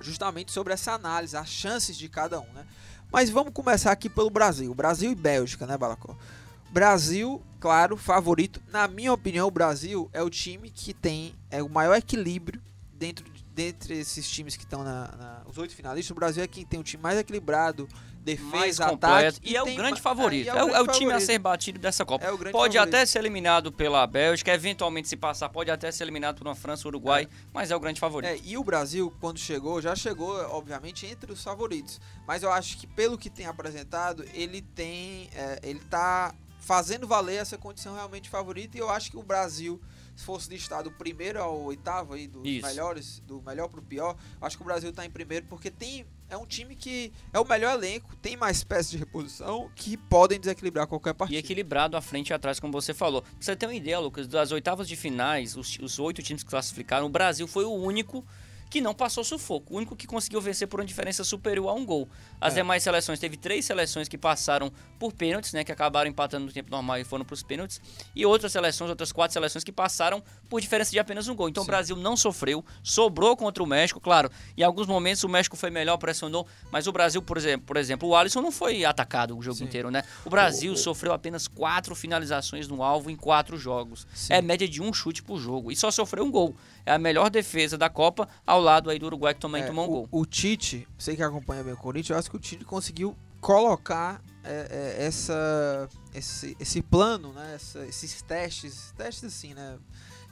[0.00, 2.66] justamente sobre essa análise, as chances de cada um, né?
[3.12, 6.16] Mas vamos começar aqui pelo Brasil, Brasil e Bélgica, né, Balacó?
[6.70, 8.62] Brasil, claro, favorito.
[8.70, 12.60] Na minha opinião, o Brasil é o time que tem é o maior equilíbrio
[12.94, 16.10] dentro dentre esses times que estão na, na, os oito finalistas.
[16.10, 17.86] O Brasil é quem tem o time mais equilibrado,
[18.22, 20.48] defesa, mais ataque e, e é o grande favorito.
[20.48, 21.12] É, é, o, é, o, time favorito.
[21.12, 22.24] a ser batido dessa Copa.
[22.24, 22.78] É pode favorito.
[22.78, 26.86] até ser eliminado pela Bélgica, eventualmente se passar, pode até ser eliminado por uma França,
[26.88, 28.30] Uruguai, mas é o grande favorito.
[28.30, 32.00] É, e o Brasil, quando chegou, já chegou, obviamente, entre os favoritos.
[32.26, 36.34] Mas eu acho que pelo que tem apresentado, ele tem, é, ele tá
[36.70, 38.76] fazendo valer essa condição realmente favorita.
[38.76, 39.80] E eu acho que o Brasil,
[40.14, 42.64] se fosse listado do primeiro ao oitavo aí, dos Isso.
[42.64, 46.06] melhores, do melhor pro pior, acho que o Brasil tá em primeiro, porque tem.
[46.28, 50.38] É um time que é o melhor elenco, tem mais peças de reposição que podem
[50.38, 51.36] desequilibrar qualquer partida.
[51.36, 53.22] E equilibrado à frente e atrás, como você falou.
[53.22, 56.50] Pra você ter uma ideia, Lucas, das oitavas de finais, os, os oito times que
[56.50, 58.24] classificaram, o Brasil foi o único
[58.70, 59.74] que não passou sufoco.
[59.74, 62.08] O único que conseguiu vencer por uma diferença superior a um gol.
[62.40, 62.56] As é.
[62.56, 65.64] demais seleções, teve três seleções que passaram por pênaltis, né?
[65.64, 67.80] Que acabaram empatando no tempo normal e foram para os pênaltis.
[68.14, 71.48] E outras seleções, outras quatro seleções que passaram por diferença de apenas um gol.
[71.48, 71.68] Então Sim.
[71.68, 74.30] o Brasil não sofreu, sobrou contra o México, claro.
[74.56, 78.08] Em alguns momentos o México foi melhor, pressionou, mas o Brasil, por exemplo, por exemplo
[78.08, 79.64] o Alisson não foi atacado o jogo Sim.
[79.64, 80.04] inteiro, né?
[80.24, 84.06] O Brasil o, sofreu apenas quatro finalizações no alvo em quatro jogos.
[84.14, 84.34] Sim.
[84.34, 85.72] É média de um chute por jogo.
[85.72, 86.54] E só sofreu um gol
[86.90, 89.84] é a melhor defesa da Copa, ao lado aí do Uruguai que também é, tomou
[89.84, 90.08] um gol.
[90.10, 94.22] O Tite, você que acompanha bem o Corinthians, eu acho que o Tite conseguiu colocar
[94.44, 99.78] é, é, essa, esse, esse plano, né, essa, esses testes, testes assim, né,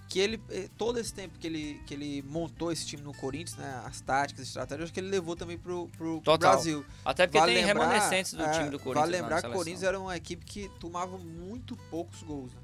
[0.08, 3.56] que ele, é, todo esse tempo que ele, que ele montou esse time no Corinthians,
[3.56, 6.84] né, as táticas, as estratégias, acho que ele levou também pro, pro, pro Brasil.
[7.04, 8.94] Até porque vale tem lembrar, remanescentes do time do Corinthians.
[8.94, 12.60] Vale lembrar que o Corinthians era uma equipe que tomava muito poucos gols, né?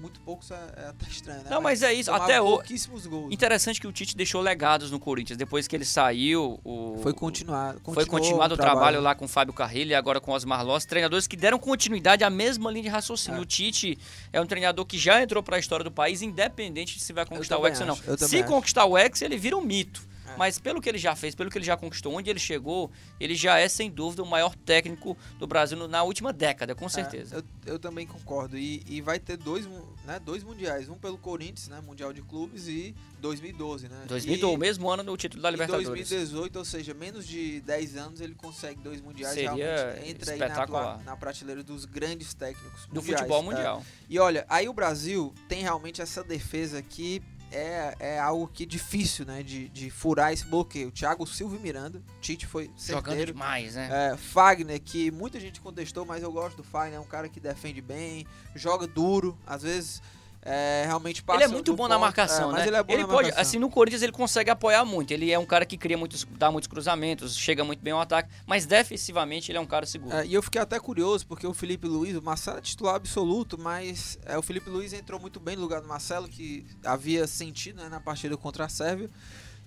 [0.00, 1.50] Muito poucos é, é até estranho, né?
[1.50, 3.32] Não, mas é isso, até o- pouquíssimos gols.
[3.32, 5.36] Interessante que o Tite deixou legados no Corinthians.
[5.36, 7.80] Depois que ele saiu, o, Foi continuado.
[7.92, 11.26] foi continuado o trabalho lá com o Fábio Carrilho e agora com Osmar Loss, treinadores
[11.26, 13.38] que deram continuidade à mesma linha de raciocínio.
[13.38, 13.42] É.
[13.42, 13.98] O Tite
[14.32, 17.24] é um treinador que já entrou para a história do país, independente de se vai
[17.26, 17.96] conquistar o Hexa ou não.
[18.18, 18.44] Se acho.
[18.44, 20.02] conquistar o Hexa, ele vira um mito.
[20.36, 20.38] É.
[20.38, 23.34] Mas pelo que ele já fez, pelo que ele já conquistou, onde ele chegou, ele
[23.34, 27.36] já é sem dúvida o maior técnico do Brasil na última década, com certeza.
[27.36, 28.56] É, eu, eu também concordo.
[28.56, 29.66] E, e vai ter dois,
[30.04, 30.88] né, dois mundiais.
[30.88, 31.80] Um pelo Corinthians, né?
[31.80, 34.04] Mundial de Clubes e 2012, né?
[34.06, 35.88] 2012, o mesmo ano do título da Libertadores.
[35.88, 39.34] 2018, ou seja, menos de 10 anos, ele consegue dois mundiais.
[39.34, 41.02] Seria realmente entra aí na, espetacular.
[41.04, 43.20] na prateleira dos grandes técnicos Do mundiais.
[43.20, 43.44] futebol É.
[43.44, 43.84] mundial.
[44.08, 47.22] E olha, aí o Brasil tem realmente essa defesa que
[47.52, 49.42] é, é algo que é difícil, né?
[49.42, 50.90] De, de furar esse bloqueio.
[50.90, 53.32] Thiago Silva e Miranda, Tite foi Jogando certeiro.
[53.32, 54.12] demais, né?
[54.12, 57.40] É, Fagner, que muita gente contestou, mas eu gosto do Fagner, é um cara que
[57.40, 60.02] defende bem, joga duro, às vezes
[60.48, 62.68] é, realmente passa Ele é muito bom na ponto, marcação, é, mas né?
[62.68, 63.42] ele é bom na pode, marcação.
[63.42, 65.10] assim, no Corinthians ele consegue apoiar muito.
[65.10, 68.30] Ele é um cara que cria muitos, dá muitos cruzamentos, chega muito bem ao ataque,
[68.46, 70.14] mas defensivamente ele é um cara seguro.
[70.14, 73.58] É, e eu fiquei até curioso, porque o Felipe Luiz, o Marcelo é titular absoluto,
[73.58, 77.82] mas é, o Felipe Luiz entrou muito bem no lugar do Marcelo, que havia sentido
[77.82, 79.10] né, na partida contra a Sérvia.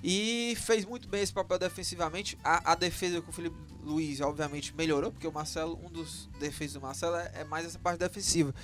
[0.02, 2.38] E fez muito bem esse papel defensivamente.
[2.42, 6.76] A, a defesa com o Felipe Luiz, obviamente, melhorou, porque o Marcelo, um dos defesas
[6.76, 8.56] do Marcelo é, é mais essa parte defensiva.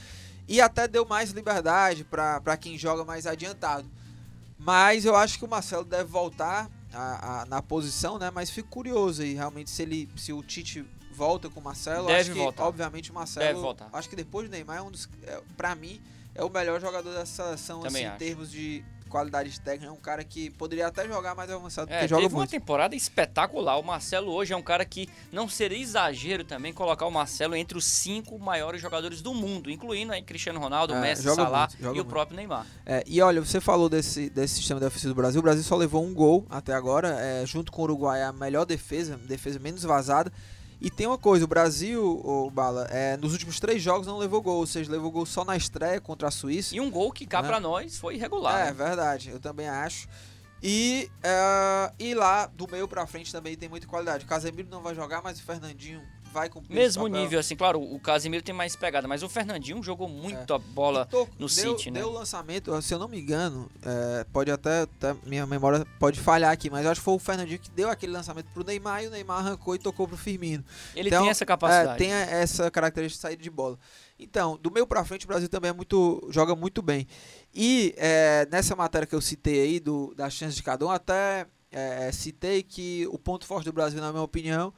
[0.47, 3.89] E até deu mais liberdade para quem joga mais adiantado.
[4.57, 8.31] Mas eu acho que o Marcelo deve voltar a- a- na posição, né?
[8.31, 12.07] Mas fico curioso aí, realmente, se ele se o Tite volta com o Marcelo.
[12.07, 12.63] Deve acho que, voltar.
[12.65, 13.45] obviamente, o Marcelo.
[13.47, 13.89] Deve voltar.
[13.91, 15.09] Acho que depois do Neymar é um dos.
[15.23, 16.01] É, pra mim,
[16.33, 19.87] é o melhor jogador dessa seleção, Também assim, em termos de qualidade técnica.
[19.89, 22.49] É um cara que poderia até jogar mais avançado, É, porque joga teve uma muito.
[22.51, 23.77] temporada espetacular.
[23.79, 27.77] O Marcelo hoje é um cara que não seria exagero também colocar o Marcelo entre
[27.77, 31.87] os cinco maiores jogadores do mundo, incluindo aí Cristiano Ronaldo, É, Messi, Salah muito, e
[31.87, 32.05] o muito.
[32.05, 32.65] próprio Neymar.
[32.85, 35.39] É, e olha, você falou desse, desse sistema defensivo do Brasil.
[35.39, 38.65] O Brasil só levou um gol até agora, é, junto com o Uruguai, a melhor
[38.65, 40.31] defesa, defesa menos vazada.
[40.81, 44.41] E tem uma coisa, o Brasil, o Bala, é, nos últimos três jogos não levou
[44.41, 46.75] gol, ou seja, levou gol só na estreia contra a Suíça.
[46.75, 47.47] E um gol que cá Né?
[47.47, 48.59] pra nós foi irregular.
[48.61, 48.71] É, né?
[48.73, 50.07] verdade, eu também acho.
[50.61, 54.25] E, é, e lá, do meio pra frente, também tem muita qualidade.
[54.25, 56.01] O Casemiro não vai jogar, mas o Fernandinho
[56.35, 60.07] vai cumprir Mesmo nível, assim, claro, o Casimiro tem mais pegada, mas o Fernandinho jogou
[60.07, 61.05] muito a bola.
[61.05, 62.01] To- no deu, City, né?
[62.01, 66.19] Deu o lançamento, se eu não me engano, é, pode até, até- minha memória pode
[66.19, 69.03] falhar aqui, mas eu acho que foi o Fernandinho que deu aquele lançamento pro Neymar
[69.03, 70.63] e o Neymar arrancou e tocou pro Firmino.
[70.95, 71.93] Ele Então, tem essa capacidade.
[72.03, 73.79] É, tem essa característica de saída de bola.
[74.19, 77.07] Então, do meio pra frente, o Brasil também é muito, joga muito bem.
[77.53, 81.45] E é, nessa matéria que eu citei aí, do, das chances de cada um, até
[81.71, 84.73] é, citei que o ponto forte do Brasil, na minha opinião,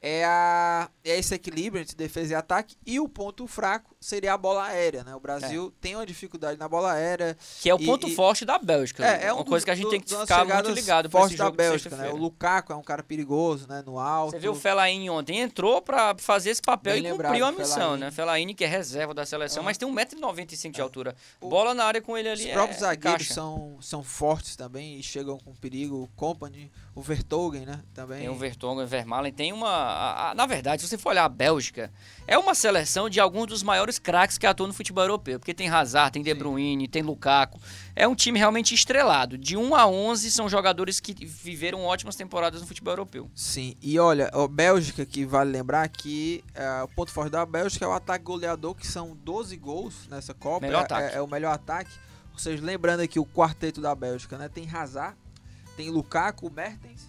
[0.00, 2.76] é, a, é esse equilíbrio entre defesa e ataque.
[2.86, 5.02] E o ponto fraco seria a bola aérea.
[5.02, 5.14] Né?
[5.14, 7.36] O Brasil tem uma dificuldade na bola aérea.
[7.60, 9.04] Que é o E- ponto e- forte da Bélgica.
[9.04, 11.08] É, é uma um coisa dos- que a gente do- tem que ficar muito ligado
[11.26, 12.10] esse da Bélgica, né?
[12.10, 12.16] O.
[12.16, 13.82] Lukaku é um cara perigoso, né?
[13.84, 14.32] No alto.
[14.32, 17.52] Você viu o Fellaini ontem, entrou pra fazer esse papel Bem e lembrado, cumpriu a
[17.52, 18.00] missão, Fellaini.
[18.00, 18.10] né?
[18.10, 19.64] Fellaini, que é reserva da seleção, Ah.
[19.64, 21.16] mas tem 1,95m de altura.
[21.40, 23.34] O- Bola na área com ele ali Os é próprios zagueiros caixa.
[23.34, 26.02] são, são fortes também e chegam com perigo.
[26.02, 27.82] O Company, o Vertogen, né?
[27.92, 28.20] Também.
[28.20, 29.68] Tem o Vertonghen, o Vermaelen, tem uma...
[29.68, 31.92] a- a- na verdade, se você for olhar a Bélgica,
[32.26, 35.38] é uma seleção de alguns dos maiores craques que atuam no futebol europeu.
[35.38, 36.38] Porque tem Hazard, tem De Sim.
[36.38, 37.60] Bruyne, tem Lukaku.
[37.94, 39.36] É um time realmente estrelado.
[39.36, 43.30] De 1 a 11 são jogadores que viveram ótimas temporadas no futebol europeu.
[43.34, 47.84] Sim, e olha, a Bélgica, que vale lembrar que é, o ponto forte da Bélgica
[47.84, 50.64] é o ataque goleador, que são 12 gols nessa Copa.
[50.66, 51.14] Melhor é, ataque.
[51.14, 51.90] É, é o melhor ataque.
[52.32, 54.48] Ou seja, lembrando aqui o quarteto da Bélgica, né?
[54.48, 55.14] Tem Hazard,
[55.76, 57.06] tem Lukaku, Mertens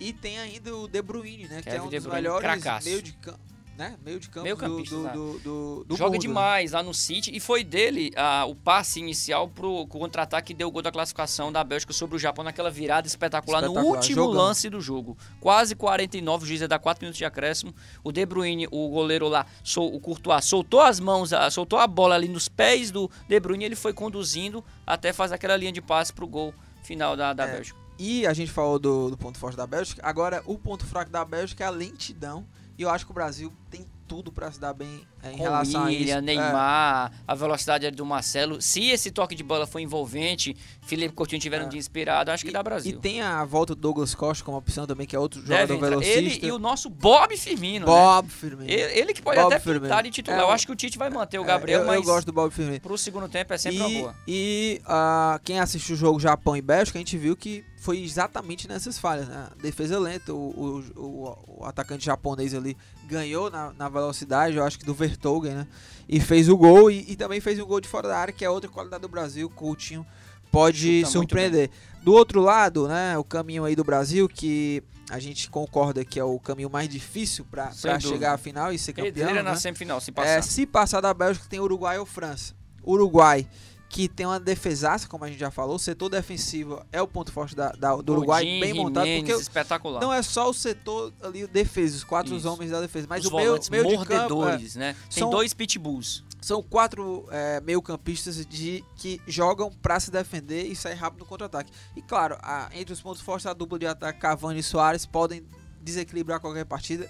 [0.00, 1.62] e tem ainda o De Bruyne, né?
[1.62, 2.86] que é Kevin um dos melhores cracaço.
[2.88, 3.38] meio de campo.
[3.76, 3.96] Né?
[4.04, 7.30] Meio de campo Meio do, do, do, do, do Joga mundo, demais lá no City
[7.32, 11.52] e foi dele ah, o passe inicial pro contra-ataque que deu o gol da classificação
[11.52, 14.34] da Bélgica sobre o Japão naquela virada espetacular, no Espetacular, último jogão.
[14.42, 15.16] lance do jogo.
[15.40, 17.72] Quase 49, o juiz ia dar 4 minutos de acréscimo.
[18.02, 22.16] O De Bruyne, o goleiro lá, sol- o Courtois, soltou as mãos, soltou a bola
[22.16, 25.80] ali nos pés do De Bruyne e ele foi conduzindo até fazer aquela linha de
[25.80, 26.52] passe pro gol
[26.82, 27.78] final da, da É, Bélgica.
[27.98, 30.00] E a gente falou do, do ponto forte da Bélgica.
[30.04, 32.46] Agora, o ponto fraco da Bélgica é a lentidão.
[32.78, 35.84] E eu acho que o Brasil tem tudo para se dar bem em Com relação
[35.84, 36.00] a isso.
[36.00, 38.60] William, É, Neymar, a velocidade do Marcelo.
[38.60, 41.68] Se esse toque de bola for envolvente, Felipe Coutinho tiver um É.
[41.68, 42.92] dia inspirado, acho que e, dá Brasil.
[42.92, 45.74] E tem a volta do Douglas Costa como opção também, que é outro Deve jogador
[45.74, 45.88] entrar.
[45.90, 46.18] velocista.
[46.18, 47.92] Ele e o nosso Bob Firmino, né?
[47.92, 48.70] Bob Firmino.
[48.70, 49.82] Ele, ele que pode Bob até Firmino.
[49.86, 50.40] pintar de titular.
[50.40, 52.26] É, eu acho que o Tite vai manter o É, Gabriel, eu, mas eu gosto
[52.26, 52.80] do Bob Firmino.
[52.80, 54.14] pro segundo tempo é sempre uma E, boa.
[54.26, 58.66] e ah, quem assistiu o jogo Japão e Bélgica, a gente viu que foi exatamente
[58.66, 59.48] nessas falhas, né?
[59.62, 64.78] Defesa lenta, o, o, o, o atacante japonês ali ganhou na, na velocidade, eu acho
[64.78, 65.66] que do, Ver, Vertogen, né?
[66.08, 68.44] E fez o gol e, e, também fez um gol de fora da área, que
[68.44, 69.50] é outra qualidade do Brasil.
[69.50, 70.06] Coutinho
[70.50, 71.70] pode Chuta surpreender.
[72.02, 76.24] Do outro lado, né, o caminho aí do Brasil, que a gente concorda que é
[76.24, 79.34] o caminho mais difícil para chegar à final e ser campeão.
[79.34, 79.42] Né?
[79.42, 80.30] na semifinal, se passar.
[80.30, 82.54] É, se passar da Bélgica, tem Uruguai ou França.
[82.86, 83.46] Uruguai
[83.88, 87.32] que tem uma defesaça, como a gente já falou, o setor defensivo é o ponto
[87.32, 90.00] forte da, da do Uruguai, bem montado, porque espetacular.
[90.00, 92.48] não é só o setor ali, defesa, os quatro Isso.
[92.48, 94.46] homens da defesa, mas os o meio, meio de campo...
[94.46, 94.94] É, né?
[95.10, 96.22] Tem são, dois pitbulls.
[96.40, 101.26] São quatro é, meio campistas de, que jogam para se defender e sair rápido no
[101.26, 101.72] contra-ataque.
[101.96, 105.42] E claro, a, entre os pontos fortes, a dupla de ataque Cavani e Soares podem
[105.80, 107.08] desequilibrar qualquer partida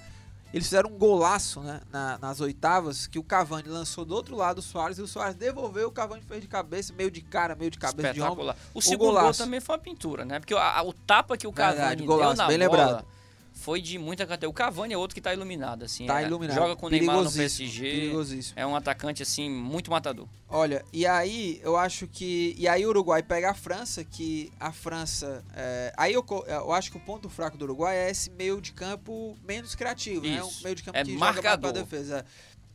[0.53, 4.59] eles fizeram um golaço né, na, nas oitavas que o Cavani lançou do outro lado
[4.59, 7.71] o Soares e o Soares devolveu, o Cavani fez de cabeça, meio de cara, meio
[7.71, 8.55] de cabeça de ombro.
[8.73, 9.39] O, o segundo golaço.
[9.39, 10.41] gol também foi uma pintura, né?
[10.41, 13.18] Porque a, a, o tapa que o Cavani Verdade, golaço, deu na bem bola, lembrado
[13.59, 14.49] foi de muita categoria.
[14.49, 16.07] O Cavani é outro que tá iluminado, assim.
[16.07, 16.55] Tá é, iluminado.
[16.55, 18.13] Joga com o Neymar no PSG.
[18.55, 20.29] É um atacante, assim, muito matador.
[20.49, 22.55] Olha, e aí eu acho que.
[22.57, 25.45] E aí o Uruguai pega a França, que a França.
[25.55, 28.73] É, aí eu, eu acho que o ponto fraco do Uruguai é esse meio de
[28.73, 30.35] campo menos criativo, Isso.
[30.35, 30.43] né?
[30.45, 31.51] Um meio de campo é que marcador.
[31.51, 32.25] joga pra defesa.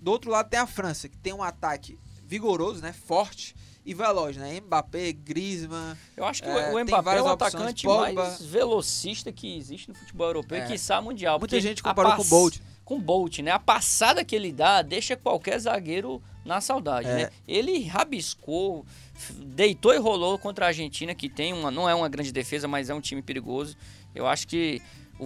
[0.02, 2.92] Do outro lado tem a França, que tem um ataque vigoroso, né?
[2.92, 4.60] Forte e veloz, né?
[4.62, 5.96] Mbappé, Griezmann.
[6.16, 10.28] Eu acho que é, o Mbappé é o atacante mais velocista que existe no futebol
[10.28, 10.66] europeu é.
[10.66, 11.40] e quiçá mundial.
[11.40, 12.58] Muita gente comparou com o Bolt.
[12.86, 13.52] Com o Bolt, né?
[13.52, 17.16] A passada que ele dá deixa qualquer zagueiro na saudade, é.
[17.16, 17.30] né?
[17.48, 18.86] Ele rabiscou,
[19.38, 22.90] deitou e rolou contra a Argentina, que tem uma, não é uma grande defesa, mas
[22.90, 23.78] é um time perigoso.
[24.14, 24.82] Eu acho que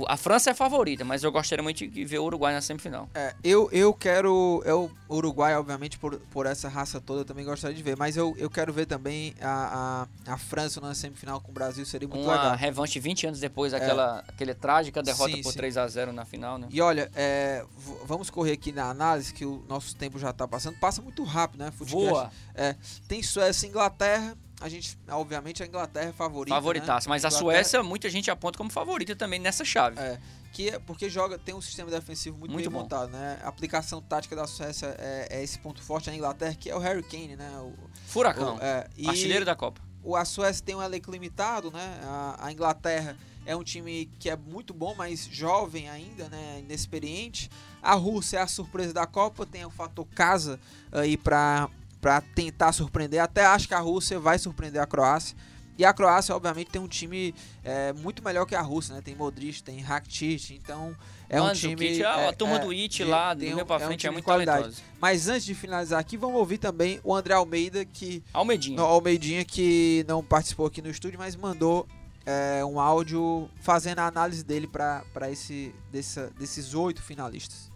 [0.07, 3.09] a França é a favorita, mas eu gostaria muito de ver o Uruguai na semifinal.
[3.15, 4.61] É, eu, eu quero.
[4.65, 7.95] Eu, o Uruguai, obviamente, por, por essa raça toda, eu também gostaria de ver.
[7.95, 11.85] Mas eu, eu quero ver também a, a, a França na semifinal com o Brasil,
[11.85, 12.47] seria muito Uma legal.
[12.49, 13.77] Uma revanche 20 anos depois, é.
[13.77, 16.67] aquela, aquela trágica derrota sim, por 3 a 0 na final, né?
[16.69, 17.65] E olha, é,
[18.05, 20.77] vamos correr aqui na análise, que o nosso tempo já está passando.
[20.79, 21.71] Passa muito rápido, né?
[21.71, 22.09] Futebol.
[22.09, 22.31] Voa.
[22.53, 22.75] É,
[23.07, 26.55] tem Suécia e Inglaterra a gente, obviamente, a Inglaterra é favorita.
[26.55, 27.09] Favoritaça, né?
[27.09, 29.99] mas a, Suécia, muita gente aponta como favorita também nessa chave.
[29.99, 30.19] É,
[30.51, 32.81] que é porque joga, tem um sistema defensivo muito, muito bem bom.
[32.83, 33.39] montado, né?
[33.43, 36.09] A aplicação tática da Suécia é, é, esse ponto forte.
[36.09, 37.49] A Inglaterra, que é o Harry Kane, né?
[37.59, 37.73] O,
[38.07, 38.55] Furacão.
[38.55, 39.79] O, é, e artilheiro da Copa.
[40.03, 41.99] O, a Suécia tem um elenco limitado, né?
[42.03, 43.15] A, a, Inglaterra
[43.45, 46.61] é um time que é muito bom, mas jovem ainda, né?
[46.61, 47.51] Inexperiente.
[47.79, 50.59] A Rússia é a surpresa da Copa, tem o fator casa
[50.91, 51.69] aí para
[52.01, 53.21] para tentar surpreender.
[53.21, 55.35] Até acho que a Rússia vai surpreender a Croácia.
[55.77, 59.01] E a Croácia, obviamente, tem um time é, muito melhor que a Rússia, né?
[59.01, 60.95] Tem Modric, tem Rakitic, então
[61.29, 62.03] é Mano, um time...
[62.03, 64.25] a, a turma é, do It lá, do meio pra frente, é, um é muito
[64.25, 64.83] qualidade.
[64.99, 68.23] Mas antes de finalizar aqui, vamos ouvir também o André Almeida, que...
[68.33, 68.75] Almeidinha.
[68.75, 71.87] No, Almeidinha, que não participou aqui no estúdio, mas mandou
[72.25, 77.71] é, um áudio fazendo a análise dele para esse, dessa, desses oito finalistas.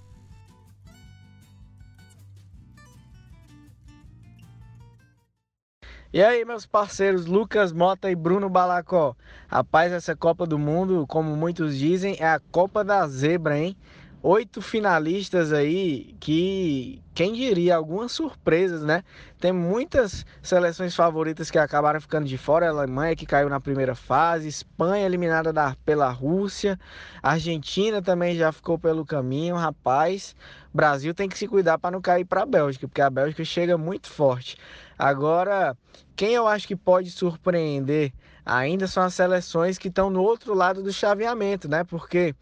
[6.13, 9.15] E aí, meus parceiros Lucas Mota e Bruno Balacó.
[9.47, 13.77] Rapaz, essa Copa do Mundo, como muitos dizem, é a Copa da Zebra, hein?
[14.21, 19.05] Oito finalistas aí que, quem diria, algumas surpresas, né?
[19.39, 22.67] Tem muitas seleções favoritas que acabaram ficando de fora.
[22.67, 26.77] A Alemanha que caiu na primeira fase, Espanha eliminada da, pela Rússia,
[27.23, 30.35] Argentina também já ficou pelo caminho, rapaz.
[30.73, 33.77] Brasil tem que se cuidar para não cair para a Bélgica, porque a Bélgica chega
[33.77, 34.57] muito forte.
[35.01, 35.75] Agora,
[36.15, 38.13] quem eu acho que pode surpreender
[38.45, 41.83] ainda são as seleções que estão no outro lado do chaveamento, né?
[41.83, 42.35] Porque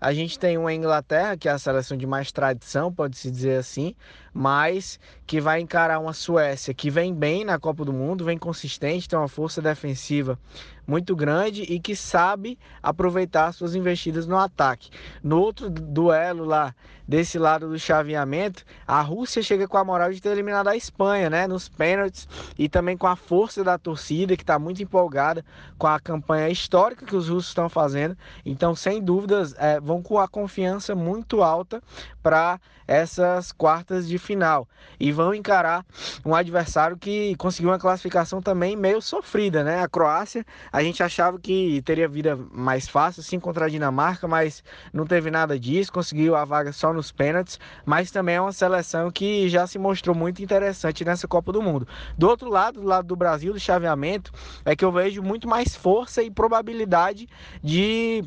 [0.00, 3.94] a gente tem uma Inglaterra, que é a seleção de mais tradição, pode-se dizer assim,
[4.36, 9.08] mas que vai encarar uma Suécia que vem bem na Copa do Mundo, vem consistente,
[9.08, 10.38] tem uma força defensiva
[10.86, 14.90] muito grande e que sabe aproveitar suas investidas no ataque.
[15.22, 16.74] No outro duelo lá,
[17.08, 21.30] desse lado do chaveamento, a Rússia chega com a moral de ter eliminado a Espanha,
[21.30, 25.44] né, nos pênaltis e também com a força da torcida que está muito empolgada
[25.78, 28.16] com a campanha histórica que os russos estão fazendo.
[28.44, 31.82] Então, sem dúvidas, é, vão com a confiança muito alta
[32.26, 32.58] para
[32.88, 35.86] essas quartas de final e vão encarar
[36.24, 39.80] um adversário que conseguiu uma classificação também meio sofrida, né?
[39.80, 44.64] A Croácia, a gente achava que teria vida mais fácil, sim, contra a Dinamarca, mas
[44.92, 49.08] não teve nada disso, conseguiu a vaga só nos pênaltis, mas também é uma seleção
[49.08, 51.86] que já se mostrou muito interessante nessa Copa do Mundo.
[52.18, 54.32] Do outro lado, do lado do Brasil, do chaveamento,
[54.64, 57.28] é que eu vejo muito mais força e probabilidade
[57.62, 58.24] de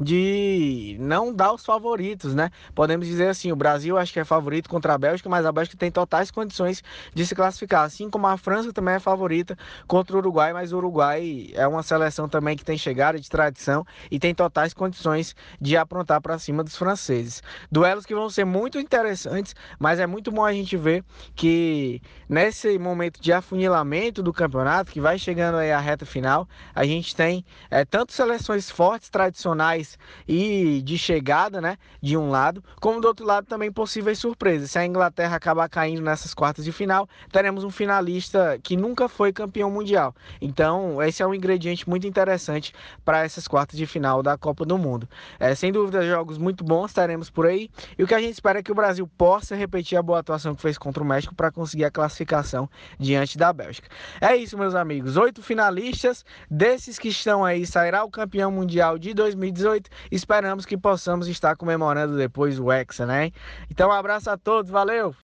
[0.00, 2.50] de não dar os favoritos, né?
[2.74, 5.76] Podemos dizer assim, o Brasil acho que é favorito contra a Bélgica, mas a Bélgica
[5.76, 6.82] tem totais condições
[7.14, 9.56] de se classificar, assim como a França também é favorita
[9.86, 13.84] contra o Uruguai, mas o Uruguai é uma seleção também que tem chegada de tradição
[14.10, 17.42] e tem totais condições de aprontar para cima dos franceses.
[17.70, 21.04] Duelos que vão ser muito interessantes, mas é muito bom a gente ver
[21.34, 26.84] que nesse momento de afunilamento do campeonato, que vai chegando aí a reta final, a
[26.84, 29.89] gente tem é, tanto seleções fortes, tradicionais
[30.26, 34.70] e de chegada, né, de um lado, como do outro lado também possíveis surpresas.
[34.70, 39.32] Se a Inglaterra acabar caindo nessas quartas de final, teremos um finalista que nunca foi
[39.32, 40.14] campeão mundial.
[40.40, 42.72] Então, esse é um ingrediente muito interessante
[43.04, 45.08] para essas quartas de final da Copa do Mundo.
[45.38, 47.70] É, sem dúvida, jogos muito bons teremos por aí.
[47.96, 50.54] E o que a gente espera é que o Brasil possa repetir a boa atuação
[50.54, 52.68] que fez contra o México para conseguir a classificação
[52.98, 53.88] diante da Bélgica.
[54.20, 55.16] É isso, meus amigos.
[55.16, 59.90] Oito finalistas, desses que estão aí, sairá o campeão mundial de 2018 2018.
[60.10, 63.32] Esperamos que possamos estar comemorando depois o Hexa, né?
[63.70, 65.14] Então, um abraço a todos, valeu!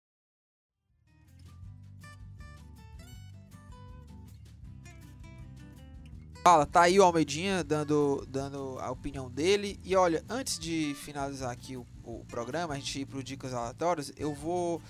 [6.42, 9.80] Fala, tá aí o Almeidinha dando, dando a opinião dele.
[9.82, 14.12] E olha, antes de finalizar aqui o, o programa, a gente ir para Dicas Aleatórias,
[14.16, 14.80] eu vou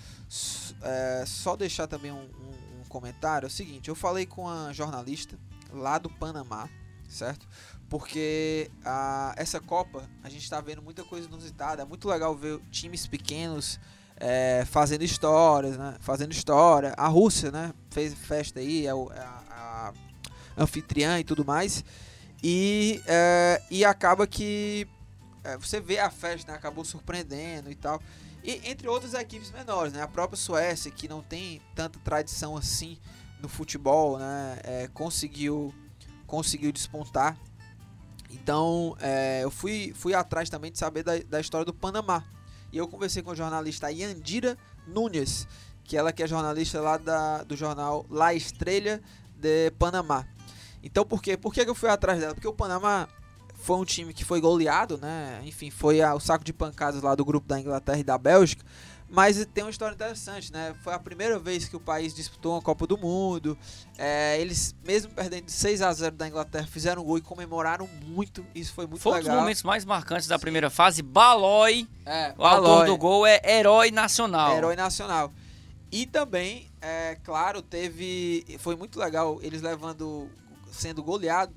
[0.83, 3.47] é, só deixar também um, um, um comentário.
[3.47, 5.35] É o seguinte, eu falei com a jornalista
[5.73, 6.69] lá do Panamá,
[7.07, 7.47] certo?
[7.89, 11.81] porque a, essa Copa a gente está vendo muita coisa inusitada.
[11.81, 13.79] É muito legal ver times pequenos
[14.17, 15.95] é, fazendo histórias, né?
[15.99, 16.93] Fazendo história.
[16.97, 17.73] A Rússia, né?
[17.89, 19.93] Fez festa aí, é, é a,
[20.57, 21.83] a anfitriã e tudo mais.
[22.43, 24.87] E, é, e acaba que
[25.43, 26.57] é, você vê a festa, né?
[26.57, 28.01] Acabou surpreendendo e tal.
[28.43, 30.01] E entre outras equipes menores, né?
[30.01, 32.97] A própria Suécia, que não tem tanta tradição assim
[33.39, 34.59] no futebol, né?
[34.63, 35.73] É, conseguiu,
[36.27, 37.35] conseguiu despontar
[38.29, 42.23] então, é, eu fui, fui atrás também de saber da, da história do Panamá.
[42.71, 45.47] E eu conversei com a jornalista Yandira Nunes,
[45.83, 48.99] que ela que é jornalista lá da, do jornal La Estrela
[49.35, 50.25] de Panamá.
[50.83, 51.37] Então, por quê?
[51.37, 52.33] Por que eu fui atrás dela?
[52.33, 53.07] Porque o Panamá
[53.55, 55.41] foi um time que foi goleado, né?
[55.43, 58.65] Enfim, foi a, o saco de pancadas lá do grupo da Inglaterra e da Bélgica.
[59.09, 60.75] Mas tem uma história interessante, né?
[60.83, 63.57] Foi a primeira vez que o país disputou uma Copa do Mundo.
[63.97, 67.87] É, eles, mesmo perdendo de 6 a 0 da Inglaterra, fizeram um gol e comemoraram
[68.05, 68.45] muito.
[68.53, 69.23] Isso foi muito foi legal.
[69.23, 71.01] Foi um dos momentos mais marcantes da primeira fase.
[71.01, 74.55] Balói, é, o autor do gol, é herói nacional.
[74.57, 75.31] Herói nacional.
[75.89, 78.45] E também, é claro, teve.
[78.59, 80.29] Foi muito legal eles levando.
[80.69, 81.53] sendo goleado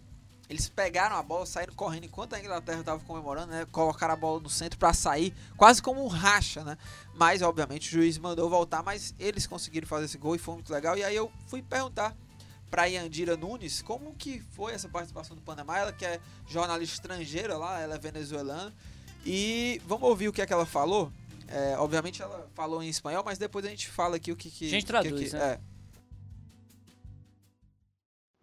[0.51, 3.65] eles pegaram a bola, saíram correndo enquanto a Inglaterra estava comemorando, né?
[3.71, 6.77] Colocaram a bola no centro para sair, quase como um racha, né?
[7.15, 10.73] Mas, obviamente, o juiz mandou voltar, mas eles conseguiram fazer esse gol e foi muito
[10.73, 10.99] legal.
[10.99, 12.17] E aí eu fui perguntar
[12.69, 15.79] para Yandira Nunes como que foi essa participação do Panamá.
[15.79, 18.75] Ela que é jornalista estrangeira lá, ela é venezuelana.
[19.25, 21.13] E vamos ouvir o que é que ela falou.
[21.47, 24.67] É, obviamente ela falou em espanhol, mas depois a gente fala aqui o que que...
[24.67, 25.53] A gente traduz, que, né?
[25.53, 25.70] É.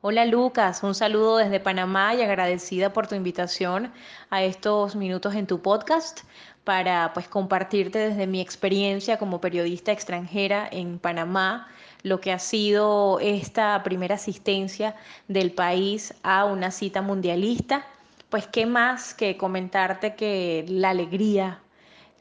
[0.10, 3.92] Hola Lucas, un saludo desde Panamá y agradecida por tu invitación
[4.30, 6.22] a estos minutos en tu podcast
[6.64, 11.68] para pues compartirte desde mi experiencia como periodista extranjera en Panamá
[12.04, 14.96] lo que ha sido esta primera asistencia
[15.28, 17.86] del país a una cita mundialista.
[18.30, 21.60] Pues qué más que comentarte que la alegría,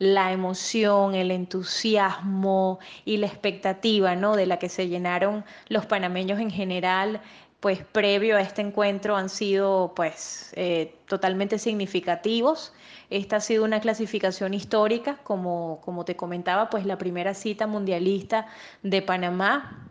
[0.01, 4.35] la emoción, el entusiasmo y la expectativa ¿no?
[4.35, 7.21] de la que se llenaron los panameños en general
[7.67, 12.73] pues previo a este encuentro han sido pues eh, totalmente significativos.
[13.11, 18.47] Esta ha sido una clasificación histórica, como, como te comentaba, pues la primera cita mundialista
[18.85, 19.85] de Panamá.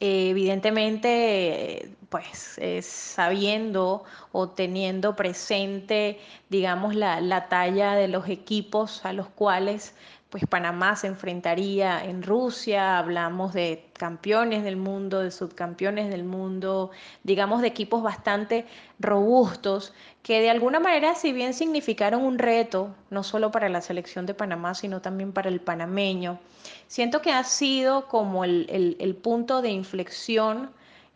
[0.00, 6.18] Eh, evidentemente, pues sabiendo o teniendo presente,
[6.48, 9.94] digamos, la, la talla de los equipos a los cuales
[10.30, 16.90] pues Panamá se enfrentaría en Rusia, hablamos de campeones del mundo, de subcampeones del mundo,
[17.24, 18.66] digamos de equipos bastante
[18.98, 24.26] robustos, que de alguna manera, si bien significaron un reto, no solo para la selección
[24.26, 26.38] de Panamá, sino también para el panameño,
[26.88, 30.70] siento que ha sido como el, punto de inflexión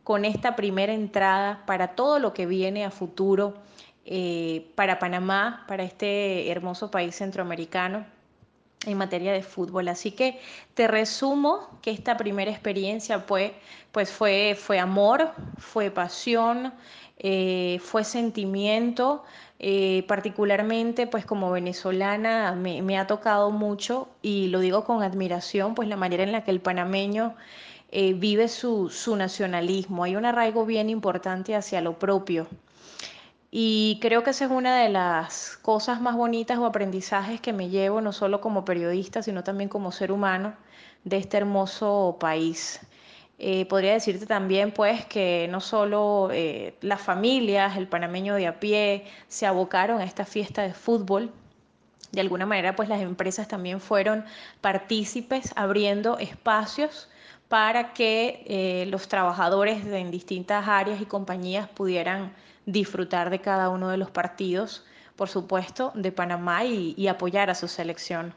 [0.04, 3.54] con esta primera entrada para todo lo que viene a futuro
[4.06, 8.06] eh, para Panamá, para este hermoso país centroamericano
[8.86, 9.88] en materia de fútbol.
[9.88, 10.40] Así que
[10.74, 13.54] te resumo que esta primera experiencia fue,
[13.92, 16.72] pues fue, fue amor, fue pasión,
[17.18, 19.24] eh, fue sentimiento.
[19.64, 25.88] Eh, particularmente, pues como venezolana, me, ha tocado mucho y lo digo con admiración, pues
[25.88, 27.36] la manera en la que el panameño
[27.92, 30.02] eh, vive su, su nacionalismo.
[30.02, 32.48] Hay un arraigo bien importante hacia lo propio.
[33.55, 37.68] Y creo que esa es una de las cosas más bonitas o aprendizajes que me
[37.68, 40.55] llevo, no solo como periodista, sino también como ser humano
[41.05, 42.80] de este hermoso país.
[43.38, 48.59] Eh, podría decirte también pues que no solo eh, las familias, el panameño de a
[48.59, 51.30] pie, se abocaron a esta fiesta de fútbol,
[52.11, 54.24] de alguna manera pues las empresas también fueron
[54.62, 57.11] partícipes abriendo espacios
[57.53, 62.32] para que eh, los trabajadores en distintas áreas y compañías pudieran
[62.64, 64.86] disfrutar de cada uno de los partidos,
[65.16, 68.34] por supuesto, de Panamá y, y apoyar a su selección.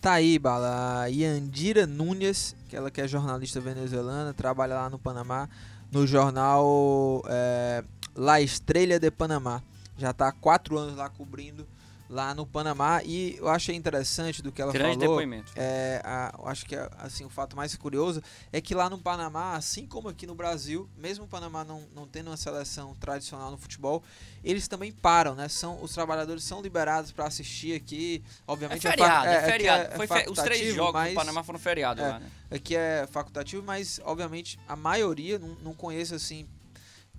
[0.00, 1.02] Tá aí, Bala.
[1.02, 5.48] A Yandira Nunes, que ela que é jornalista venezuelana, trabalha lá no Panamá,
[5.92, 7.84] no jornal é,
[8.16, 9.62] La Estrela de Panamá.
[9.96, 11.64] Já está há quatro anos lá cobrindo
[12.10, 15.16] lá no Panamá e eu achei interessante do que ela Grande falou.
[15.16, 15.52] depoimento.
[15.54, 18.20] É, a, eu acho que assim o fato mais curioso
[18.52, 22.08] é que lá no Panamá, assim como aqui no Brasil, mesmo o Panamá não, não
[22.08, 24.02] tendo uma seleção tradicional no futebol,
[24.42, 25.48] eles também param, né?
[25.48, 28.24] São os trabalhadores são liberados para assistir aqui.
[28.44, 29.84] Obviamente é feriado, é, é, feriado.
[29.92, 30.28] é Foi fe...
[30.28, 32.30] Os três jogos mas, do Panamá foram feriados é, lá, né?
[32.50, 36.48] Aqui é facultativo, mas obviamente a maioria não, não conheço assim.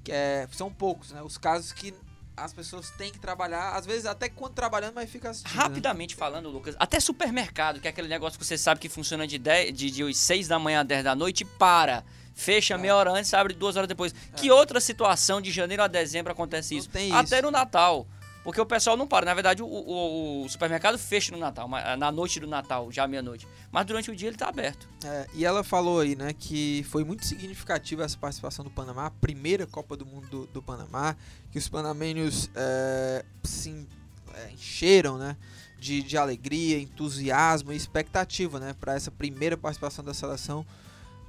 [0.03, 1.21] Que é, são poucos, né?
[1.21, 1.93] Os casos que
[2.35, 5.55] as pessoas têm que trabalhar, às vezes até quando trabalhando, mas fica assistindo.
[5.55, 5.63] né?
[5.63, 9.37] Rapidamente falando, Lucas, até supermercado, que é aquele negócio que você sabe que funciona de,
[9.37, 12.03] 10, de, de 6 da manhã a 10 da noite, para.
[12.33, 14.13] Fecha meia hora antes, abre duas horas depois.
[14.35, 16.89] Que outra situação de janeiro a dezembro acontece isso?
[16.89, 17.45] tem Até isso.
[17.45, 18.07] no Natal.
[18.43, 19.23] Porque o pessoal não para.
[19.25, 21.69] Na verdade, o, o- o supermercado fecha no Natal,
[21.99, 23.47] na noite do Natal, já meia-noite.
[23.71, 24.87] Mas durante o dia ele tá aberto.
[25.05, 29.11] É, e ela falou aí, né, que foi muito significativa essa participação do Panamá, a
[29.11, 31.15] primeira Copa do Mundo do, do Panamá,
[31.51, 33.87] que os panamenhos é, se
[34.33, 35.37] é, encheram, né,
[35.79, 40.65] de, de alegria, entusiasmo e expectativa, né, para essa primeira participação da seleção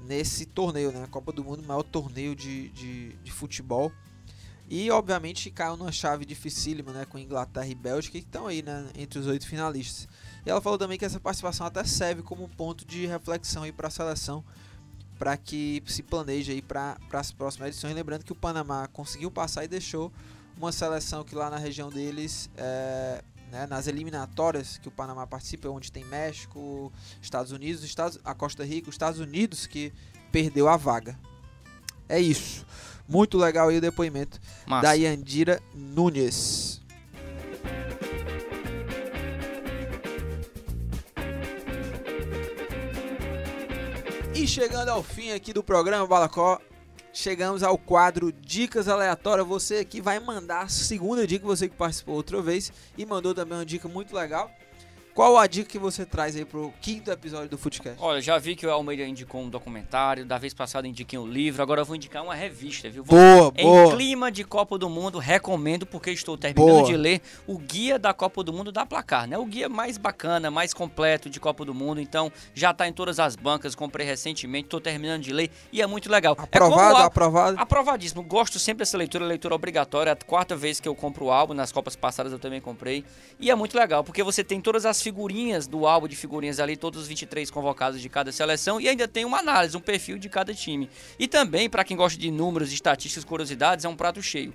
[0.01, 3.93] nesse torneio, né, Copa do Mundo, maior torneio de, de, de futebol.
[4.68, 8.88] E obviamente caiu numa chave dificílima, né, com Inglaterra e Bélgica, que estão aí, né,
[8.97, 10.09] entre os oito finalistas.
[10.45, 13.90] E ela falou também que essa participação até serve como ponto de reflexão para a
[13.90, 14.45] seleção,
[15.18, 17.95] para que se planeje aí para as próximas edições.
[17.95, 20.12] Lembrando que o Panamá conseguiu passar e deixou
[20.59, 25.68] uma seleção que lá na região deles, é, né, nas eliminatórias que o Panamá participa,
[25.68, 29.93] onde tem México, Estados Unidos, Estados, a Costa Rica, os Estados Unidos que
[30.32, 31.18] perdeu a vaga.
[32.09, 32.66] É isso.
[33.09, 34.82] Muito legal aí o depoimento Massa.
[34.82, 36.82] da Yandira Nunes.
[44.43, 46.61] E chegando ao fim aqui do programa Balacó,
[47.12, 49.47] chegamos ao quadro Dicas Aleatórias.
[49.47, 53.57] Você aqui vai mandar a segunda dica, você que participou outra vez e mandou também
[53.57, 54.51] uma dica muito legal.
[55.14, 57.98] Qual a dica que você traz aí pro quinto episódio do Footcast?
[58.00, 61.62] Olha, já vi que o Almeida indicou um documentário, da vez passada indiquei um livro,
[61.62, 63.04] agora eu vou indicar uma revista, viu?
[63.04, 63.94] Vou- Boa, em boa.
[63.94, 66.86] clima de Copa do Mundo, recomendo porque estou terminando Boa.
[66.86, 69.36] de ler o guia da Copa do Mundo da Placar, né?
[69.36, 73.20] O guia mais bacana, mais completo de Copa do Mundo, então já está em todas
[73.20, 76.34] as bancas, comprei recentemente, estou terminando de ler e é muito legal.
[76.38, 77.56] É Aprovado, a- aprovado.
[77.60, 78.22] Aprovadíssimo.
[78.22, 80.08] Gosto sempre dessa leitura, leitura obrigatória.
[80.08, 83.04] É a quarta vez que eu compro o álbum, nas Copas passadas eu também comprei.
[83.38, 86.76] E é muito legal, porque você tem todas as figurinhas do álbum de figurinhas ali,
[86.76, 90.28] todos os 23 convocados de cada seleção, e ainda tem uma análise, um perfil de
[90.28, 90.88] cada time.
[91.18, 94.55] E também, para quem gosta de números, estatísticas, curiosidades, é um prato cheio.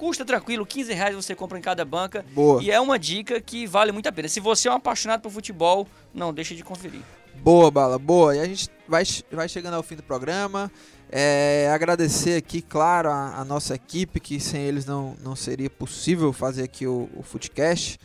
[0.00, 2.24] Custa tranquilo, 15 reais você compra em cada banca.
[2.32, 2.62] Boa.
[2.62, 4.28] E é uma dica que vale muito a pena.
[4.28, 7.02] Se você é um apaixonado por futebol, não deixe de conferir.
[7.42, 8.34] Boa, Bala, boa.
[8.34, 10.72] E a gente vai, vai chegando ao fim do programa.
[11.12, 16.32] É, agradecer aqui, claro, a, a nossa equipe, que sem eles não, não seria possível
[16.32, 17.98] fazer aqui o, o Footcast.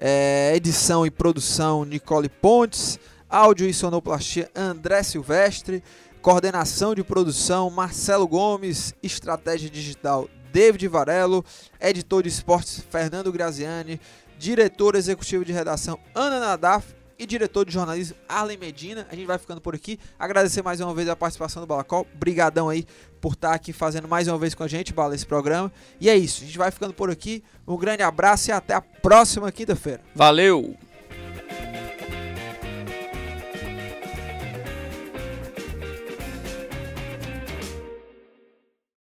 [0.00, 2.98] É, edição e produção, Nicole Pontes.
[3.28, 5.82] Áudio e sonoplastia, André Silvestre.
[6.22, 8.94] Coordenação de produção, Marcelo Gomes.
[9.02, 11.44] Estratégia digital, David Varelo.
[11.80, 14.00] Editor de esportes, Fernando Graziani.
[14.38, 19.06] Diretor executivo de redação, Ana Nadaf e diretor de jornalismo Arlen Medina.
[19.10, 19.98] A gente vai ficando por aqui.
[20.18, 22.06] Agradecer mais uma vez a participação do Balacol.
[22.14, 22.86] Brigadão aí
[23.20, 25.72] por estar aqui fazendo mais uma vez com a gente, Bala, esse programa.
[26.00, 26.42] E é isso.
[26.42, 27.42] A gente vai ficando por aqui.
[27.66, 30.00] Um grande abraço e até a próxima quinta-feira.
[30.14, 30.87] Valeu!